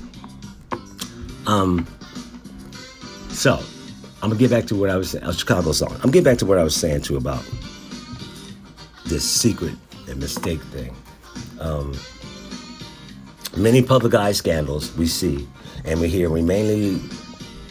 Um, 1.47 1.87
so, 3.29 3.63
I'm 4.23 4.31
gonna 4.31 4.37
get 4.37 4.51
back 4.51 4.65
to 4.69 4.75
what 4.75 4.89
I 4.89 4.97
was 4.97 5.11
saying. 5.11 5.31
Chicago 5.33 5.73
song. 5.73 5.95
I'm 6.03 6.11
getting 6.11 6.25
back 6.25 6.39
to 6.39 6.47
what 6.47 6.57
I 6.57 6.65
was 6.65 6.75
saying 6.75 7.03
too 7.03 7.19
about 7.19 7.45
this 9.05 9.31
secret 9.31 9.75
and 10.09 10.19
mistake 10.19 10.63
thing. 10.63 10.97
Um, 11.61 11.93
many 13.55 13.83
public 13.83 14.15
eye 14.15 14.33
scandals 14.33 14.97
we 14.97 15.07
see 15.07 15.47
and 15.85 16.01
we 16.01 16.09
hear. 16.09 16.31
We 16.31 16.41
mainly 16.41 17.01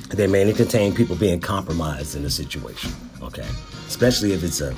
they 0.10 0.28
mainly 0.28 0.54
contain 0.54 0.94
people 0.94 1.16
being 1.16 1.40
compromised 1.40 2.16
in 2.16 2.24
a 2.24 2.30
situation, 2.30 2.92
okay? 3.24 3.48
Especially 3.88 4.34
if 4.34 4.44
it's 4.44 4.62
a 4.62 4.76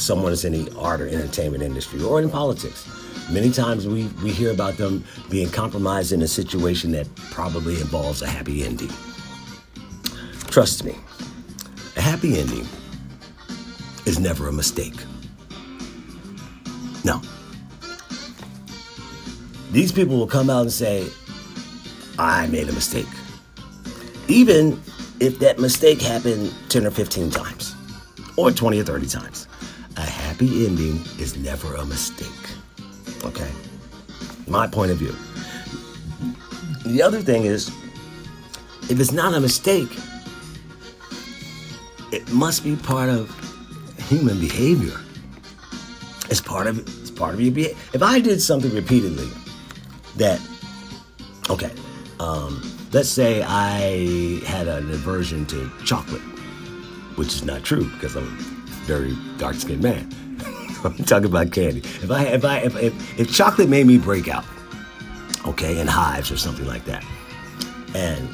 someone 0.00 0.32
that's 0.32 0.44
in 0.44 0.52
the 0.52 0.74
art 0.76 1.00
or 1.00 1.08
entertainment 1.08 1.62
industry 1.62 2.02
or 2.02 2.20
in 2.20 2.30
politics. 2.30 2.88
Many 3.30 3.50
times 3.50 3.86
we, 3.86 4.06
we 4.22 4.30
hear 4.30 4.50
about 4.50 4.76
them 4.76 5.04
being 5.30 5.48
compromised 5.50 6.12
in 6.12 6.22
a 6.22 6.28
situation 6.28 6.92
that 6.92 7.06
probably 7.30 7.80
involves 7.80 8.22
a 8.22 8.26
happy 8.26 8.64
ending. 8.64 8.90
Trust 10.48 10.84
me, 10.84 10.96
a 11.96 12.00
happy 12.00 12.38
ending 12.38 12.66
is 14.04 14.18
never 14.18 14.48
a 14.48 14.52
mistake. 14.52 14.96
No. 17.04 17.20
These 19.70 19.92
people 19.92 20.18
will 20.18 20.26
come 20.26 20.50
out 20.50 20.62
and 20.62 20.72
say, 20.72 21.08
I 22.18 22.46
made 22.48 22.68
a 22.68 22.72
mistake 22.72 23.06
even 24.32 24.80
if 25.20 25.38
that 25.40 25.58
mistake 25.58 26.00
happened 26.00 26.52
10 26.68 26.86
or 26.86 26.90
15 26.90 27.30
times, 27.30 27.74
or 28.36 28.50
20 28.50 28.80
or 28.80 28.84
30 28.84 29.06
times. 29.06 29.41
Happy 30.42 30.66
ending 30.66 30.96
is 31.20 31.36
never 31.36 31.76
a 31.76 31.84
mistake. 31.84 32.26
Okay? 33.24 33.48
My 34.48 34.66
point 34.66 34.90
of 34.90 34.96
view. 34.96 35.14
The 36.84 37.00
other 37.00 37.20
thing 37.20 37.44
is, 37.44 37.68
if 38.90 38.98
it's 38.98 39.12
not 39.12 39.34
a 39.34 39.40
mistake, 39.40 39.96
it 42.10 42.28
must 42.32 42.64
be 42.64 42.74
part 42.74 43.08
of 43.08 43.30
human 44.08 44.40
behavior. 44.40 44.98
It's 46.28 46.40
part 46.40 46.66
of 46.66 46.80
it's 47.00 47.12
part 47.12 47.34
of 47.34 47.40
your 47.40 47.52
behavior. 47.52 47.76
If 47.92 48.02
I 48.02 48.18
did 48.18 48.42
something 48.42 48.74
repeatedly 48.74 49.28
that, 50.16 50.40
okay, 51.50 51.70
um, 52.18 52.60
let's 52.92 53.10
say 53.10 53.44
I 53.46 54.40
had 54.44 54.66
an 54.66 54.90
aversion 54.90 55.46
to 55.46 55.70
chocolate, 55.84 56.20
which 57.14 57.28
is 57.28 57.44
not 57.44 57.62
true 57.62 57.88
because 57.90 58.16
I'm 58.16 58.24
a 58.26 58.42
very 58.86 59.16
dark 59.38 59.54
skinned 59.54 59.84
man. 59.84 60.12
I'm 60.84 61.04
talking 61.04 61.26
about 61.26 61.52
candy. 61.52 61.80
If 61.80 62.10
I 62.10 62.24
if 62.24 62.44
I 62.44 62.58
if, 62.58 62.76
if, 62.76 63.20
if 63.20 63.34
chocolate 63.34 63.68
made 63.68 63.86
me 63.86 63.98
break 63.98 64.28
out, 64.28 64.44
okay, 65.46 65.80
in 65.80 65.86
hives 65.86 66.30
or 66.30 66.36
something 66.36 66.66
like 66.66 66.84
that, 66.86 67.04
and 67.94 68.28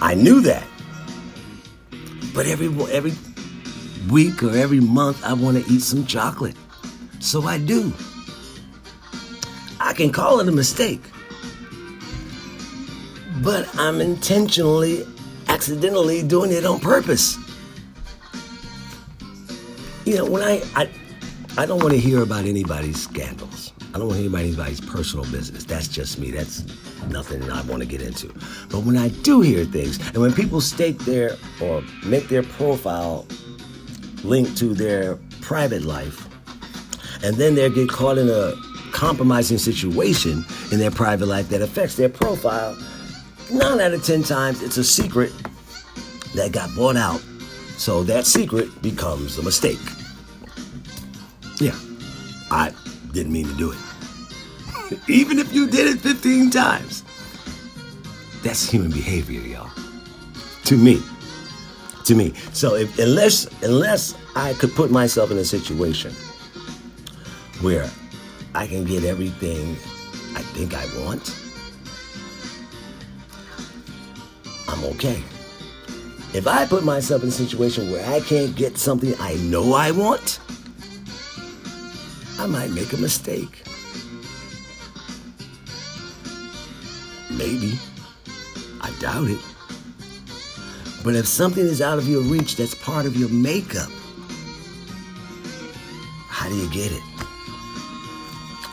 I 0.00 0.14
knew 0.14 0.40
that, 0.42 0.66
but 2.34 2.46
every 2.46 2.68
every 2.92 3.12
week 4.10 4.42
or 4.42 4.50
every 4.56 4.80
month 4.80 5.24
I 5.24 5.32
want 5.32 5.64
to 5.64 5.72
eat 5.72 5.82
some 5.82 6.06
chocolate, 6.06 6.56
so 7.20 7.42
I 7.42 7.58
do. 7.58 7.92
I 9.80 9.94
can 9.94 10.12
call 10.12 10.40
it 10.40 10.48
a 10.48 10.52
mistake 10.52 11.00
but 13.42 13.68
I'm 13.78 14.00
intentionally, 14.00 15.06
accidentally 15.48 16.22
doing 16.22 16.52
it 16.52 16.64
on 16.64 16.78
purpose. 16.80 17.38
You 20.04 20.16
know, 20.16 20.24
when 20.26 20.42
I, 20.42 20.62
I, 20.74 20.90
I 21.58 21.66
don't 21.66 21.80
want 21.82 21.92
to 21.92 22.00
hear 22.00 22.22
about 22.22 22.44
anybody's 22.44 23.02
scandals. 23.02 23.72
I 23.92 23.98
don't 23.98 24.06
want 24.06 24.14
to 24.14 24.20
hear 24.20 24.30
about 24.30 24.42
anybody's 24.42 24.80
personal 24.80 25.24
business. 25.32 25.64
That's 25.64 25.88
just 25.88 26.18
me. 26.18 26.30
That's 26.30 26.64
nothing 27.08 27.42
I 27.50 27.62
want 27.62 27.82
to 27.82 27.88
get 27.88 28.00
into. 28.00 28.28
But 28.70 28.84
when 28.84 28.96
I 28.96 29.08
do 29.08 29.40
hear 29.40 29.64
things, 29.64 29.98
and 30.08 30.18
when 30.18 30.32
people 30.32 30.60
stake 30.60 30.98
their 31.00 31.36
or 31.60 31.82
make 32.06 32.28
their 32.28 32.44
profile 32.44 33.26
linked 34.22 34.56
to 34.58 34.74
their 34.74 35.16
private 35.40 35.82
life, 35.82 36.28
and 37.24 37.36
then 37.36 37.56
they 37.56 37.68
get 37.68 37.88
caught 37.88 38.16
in 38.16 38.28
a 38.30 38.54
compromising 38.92 39.58
situation 39.58 40.44
in 40.70 40.78
their 40.78 40.90
private 40.90 41.26
life 41.26 41.48
that 41.48 41.62
affects 41.62 41.96
their 41.96 42.08
profile, 42.08 42.76
nine 43.50 43.80
out 43.80 43.92
of 43.92 44.04
ten 44.04 44.22
times 44.22 44.62
it's 44.62 44.76
a 44.76 44.84
secret 44.84 45.32
that 46.34 46.52
got 46.52 46.74
bought 46.76 46.96
out. 46.96 47.20
So 47.76 48.04
that 48.04 48.24
secret 48.24 48.82
becomes 48.82 49.36
a 49.36 49.42
mistake. 49.42 49.80
Yeah, 51.60 51.78
I 52.50 52.72
didn't 53.12 53.32
mean 53.32 53.46
to 53.46 53.54
do 53.54 53.72
it. 53.72 54.98
Even 55.08 55.38
if 55.38 55.52
you 55.52 55.66
did 55.66 55.94
it 55.94 56.00
15 56.00 56.50
times. 56.50 57.04
That's 58.42 58.68
human 58.68 58.90
behavior, 58.90 59.40
y'all. 59.42 59.70
To 60.64 60.76
me. 60.78 61.02
To 62.06 62.14
me. 62.14 62.32
So 62.54 62.76
if 62.76 62.98
unless 62.98 63.46
unless 63.62 64.16
I 64.34 64.54
could 64.54 64.74
put 64.74 64.90
myself 64.90 65.30
in 65.30 65.36
a 65.36 65.44
situation 65.44 66.12
where 67.60 67.90
I 68.54 68.66
can 68.66 68.84
get 68.84 69.04
everything 69.04 69.76
I 70.34 70.42
think 70.54 70.72
I 70.74 70.86
want, 71.04 71.36
I'm 74.66 74.82
okay. 74.94 75.22
If 76.32 76.46
I 76.46 76.64
put 76.64 76.84
myself 76.84 77.22
in 77.22 77.28
a 77.28 77.32
situation 77.32 77.90
where 77.92 78.06
I 78.06 78.20
can't 78.20 78.56
get 78.56 78.78
something 78.78 79.14
I 79.20 79.34
know 79.34 79.74
I 79.74 79.90
want, 79.90 80.40
I 82.40 82.46
might 82.46 82.70
make 82.70 82.92
a 82.94 82.96
mistake. 82.96 83.62
Maybe. 87.30 87.78
I 88.80 88.90
doubt 88.98 89.28
it. 89.28 89.38
But 91.04 91.14
if 91.14 91.26
something 91.26 91.62
is 91.62 91.82
out 91.82 91.98
of 91.98 92.08
your 92.08 92.22
reach 92.22 92.56
that's 92.56 92.74
part 92.74 93.04
of 93.04 93.14
your 93.14 93.28
makeup, 93.28 93.90
how 96.28 96.48
do 96.48 96.56
you 96.56 96.70
get 96.70 96.90
it? 96.90 97.02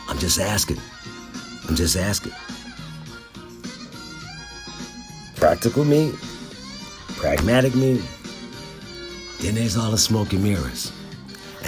I'm 0.08 0.18
just 0.18 0.40
asking. 0.40 0.80
I'm 1.68 1.76
just 1.76 1.96
asking 1.96 2.32
practical 5.36 5.84
me, 5.84 6.12
pragmatic 7.16 7.74
me, 7.74 8.02
then 9.40 9.54
there's 9.54 9.76
all 9.76 9.90
the 9.90 9.98
smoke 9.98 10.32
and 10.32 10.42
mirrors. 10.42 10.92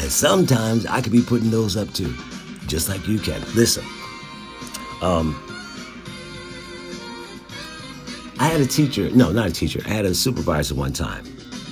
And 0.01 0.11
sometimes 0.11 0.87
I 0.87 1.03
could 1.03 1.13
be 1.13 1.21
putting 1.21 1.51
those 1.51 1.77
up 1.77 1.93
too, 1.93 2.15
just 2.67 2.89
like 2.89 3.07
you 3.07 3.19
can. 3.19 3.43
Listen, 3.55 3.85
um, 5.03 5.39
I 8.39 8.45
had 8.45 8.63
a 8.63 8.67
teacher, 8.67 9.11
no, 9.11 9.31
not 9.31 9.49
a 9.49 9.53
teacher, 9.53 9.83
I 9.85 9.91
had 9.91 10.07
a 10.07 10.15
supervisor 10.15 10.75
one 10.75 10.95
time 10.95 11.25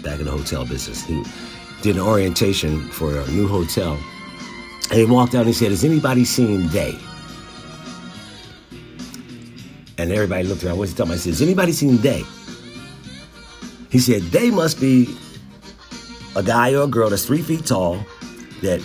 back 0.02 0.18
in 0.18 0.26
the 0.26 0.30
hotel 0.30 0.66
business. 0.66 1.02
He 1.04 1.24
did 1.80 1.96
an 1.96 2.02
orientation 2.02 2.86
for 2.90 3.18
a 3.18 3.26
new 3.28 3.48
hotel. 3.48 3.98
And 4.90 4.98
he 4.98 5.06
walked 5.06 5.34
out 5.34 5.40
and 5.40 5.48
he 5.48 5.54
said, 5.54 5.70
Has 5.70 5.82
anybody 5.82 6.26
seen 6.26 6.68
Day? 6.68 6.98
And 9.96 10.12
everybody 10.12 10.44
looked 10.44 10.64
around. 10.64 10.76
What's 10.76 10.92
he 10.92 10.96
talking 10.98 11.12
about? 11.12 11.18
I 11.18 11.22
said, 11.22 11.30
Has 11.30 11.42
anybody 11.42 11.72
seen 11.72 11.96
Day? 11.96 12.24
He 13.90 13.98
said, 13.98 14.20
They 14.24 14.50
must 14.50 14.78
be 14.78 15.16
a 16.36 16.42
guy 16.42 16.74
or 16.74 16.82
a 16.82 16.86
girl 16.86 17.08
that's 17.08 17.24
three 17.24 17.40
feet 17.40 17.64
tall 17.64 18.04
that 18.62 18.82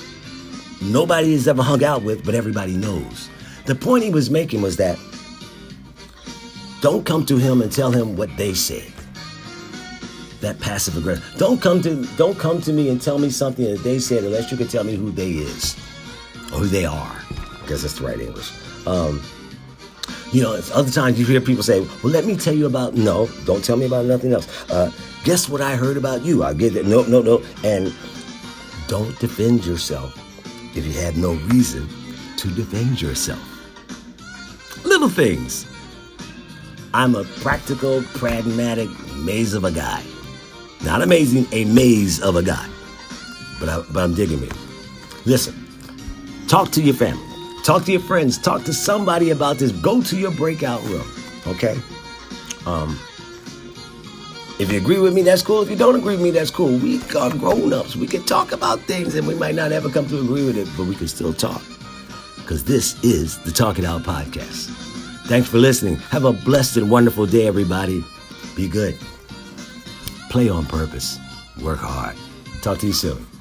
nobody 0.82 1.34
has 1.34 1.48
ever 1.48 1.64
hung 1.64 1.84
out 1.84 2.04
with, 2.04 2.26
but 2.26 2.36
everybody 2.36 2.76
knows. 2.76 3.30
The 3.66 3.76
point 3.76 4.04
he 4.04 4.10
was 4.10 4.30
making 4.30 4.62
was 4.62 4.78
that 4.78 5.00
don't 6.82 7.06
come 7.06 7.26
to 7.28 7.38
him 7.38 7.62
and 7.62 7.72
tell 7.72 7.92
him 7.92 8.18
what 8.18 8.36
they 8.36 8.54
said. 8.54 8.92
That 10.42 10.60
passive 10.60 10.98
aggressive. 10.98 11.36
Don't 11.38 11.62
come 11.62 11.82
to 11.82 12.06
don't 12.18 12.38
come 12.38 12.62
to 12.62 12.74
me 12.74 12.90
and 12.90 13.02
tell 13.02 13.18
me 13.18 13.30
something 13.30 13.64
that 13.64 13.84
they 13.84 14.00
said 14.00 14.26
unless 14.26 14.52
you 14.52 14.58
can 14.58 14.68
tell 14.68 14.84
me 14.84 14.96
who 14.96 15.10
they 15.10 15.30
is 15.32 15.76
or 16.52 16.60
who 16.60 16.66
they 16.66 16.86
are, 16.86 17.22
because 17.62 17.84
that's 17.84 18.00
the 18.00 18.06
right 18.06 18.20
English. 18.20 18.52
Um, 18.86 19.22
you 20.34 20.42
know, 20.42 20.60
other 20.74 20.92
times 20.92 21.18
you 21.18 21.26
hear 21.26 21.40
people 21.40 21.64
say, 21.64 21.80
"Well, 22.04 22.12
let 22.12 22.26
me 22.26 22.36
tell 22.36 22.54
you 22.54 22.66
about." 22.66 22.96
No, 22.96 23.30
don't 23.46 23.64
tell 23.64 23.78
me 23.78 23.86
about 23.86 24.06
nothing 24.06 24.34
else. 24.34 24.70
Uh, 24.70 24.92
guess 25.24 25.48
what 25.48 25.62
I 25.62 25.78
heard 25.78 25.96
about 25.96 26.24
you? 26.26 26.44
I 26.44 26.54
get 26.54 26.76
it. 26.76 26.86
No, 26.86 27.04
no, 27.04 27.22
no. 27.22 27.42
And 27.64 27.94
don't 28.94 29.18
defend 29.18 29.66
yourself 29.66 30.16
if 30.78 30.86
you 30.86 30.94
have 31.02 31.18
no 31.18 31.34
reason 31.52 31.90
to 32.38 32.48
defend 32.50 33.02
yourself. 33.02 33.42
Little 34.86 35.10
things. 35.10 35.66
I'm 36.94 37.16
a 37.16 37.24
practical, 37.42 38.04
pragmatic 38.14 38.88
maze 39.16 39.56
of 39.56 39.64
a 39.64 39.72
guy. 39.72 40.04
Not 40.84 41.02
amazing, 41.02 41.48
a 41.52 41.66
maze 41.66 42.22
of 42.22 42.36
a 42.36 42.44
guy. 42.44 42.70
But, 43.60 43.70
I, 43.70 43.84
but 43.92 44.04
I'm 44.04 44.14
digging 44.14 44.40
me. 44.40 44.50
Listen, 45.26 45.56
talk 46.48 46.70
to 46.74 46.82
your 46.84 46.94
family, 46.94 47.26
talk 47.64 47.86
to 47.86 47.92
your 47.94 48.02
friends, 48.02 48.38
talk 48.38 48.64
to 48.66 48.74
somebody 48.74 49.32
about 49.32 49.58
this. 49.58 49.72
Go 49.72 50.04
to 50.04 50.16
your 50.16 50.30
breakout 50.34 50.84
room, 50.84 51.12
okay? 51.48 51.80
Um, 52.68 53.00
if 54.60 54.72
you 54.72 54.78
agree 54.78 55.00
with 55.00 55.14
me, 55.14 55.22
that's 55.22 55.42
cool. 55.42 55.62
If 55.62 55.70
you 55.70 55.76
don't 55.76 55.96
agree 55.96 56.14
with 56.14 56.22
me, 56.22 56.32
that's 56.32 56.52
cool. 56.52 56.78
We 56.78 57.02
are 57.20 57.30
grown 57.32 57.74
ups. 57.74 57.96
We 57.96 58.08
can 58.08 58.24
talk 58.24 58.52
about 58.52 58.80
things 58.82 59.16
and 59.16 59.28
we 59.28 59.36
might 59.36 59.56
not 59.56 59.72
ever 59.72 59.90
come 59.90 60.08
to 60.08 60.20
agree 60.20 60.46
with 60.46 60.58
it, 60.58 60.68
but 60.78 60.86
we 60.86 60.96
can 60.96 61.08
still 61.08 61.34
talk. 61.34 61.62
Because 62.38 62.64
this 62.64 63.02
is 63.04 63.40
the 63.40 63.52
Talk 63.52 63.80
It 63.80 63.86
Out 63.86 64.04
podcast. 64.04 64.70
Thanks 65.28 65.48
for 65.48 65.58
listening. 65.58 65.96
Have 66.12 66.26
a 66.26 66.34
blessed 66.34 66.78
and 66.78 66.92
wonderful 66.92 67.26
day, 67.26 67.48
everybody. 67.48 68.04
Be 68.56 68.68
good. 68.68 68.98
Play 70.30 70.50
on 70.50 70.66
purpose. 70.66 71.18
Work 71.62 71.80
hard. 71.80 72.16
Talk 72.62 72.80
to 72.80 72.88
you 72.88 72.94
soon. 72.94 73.33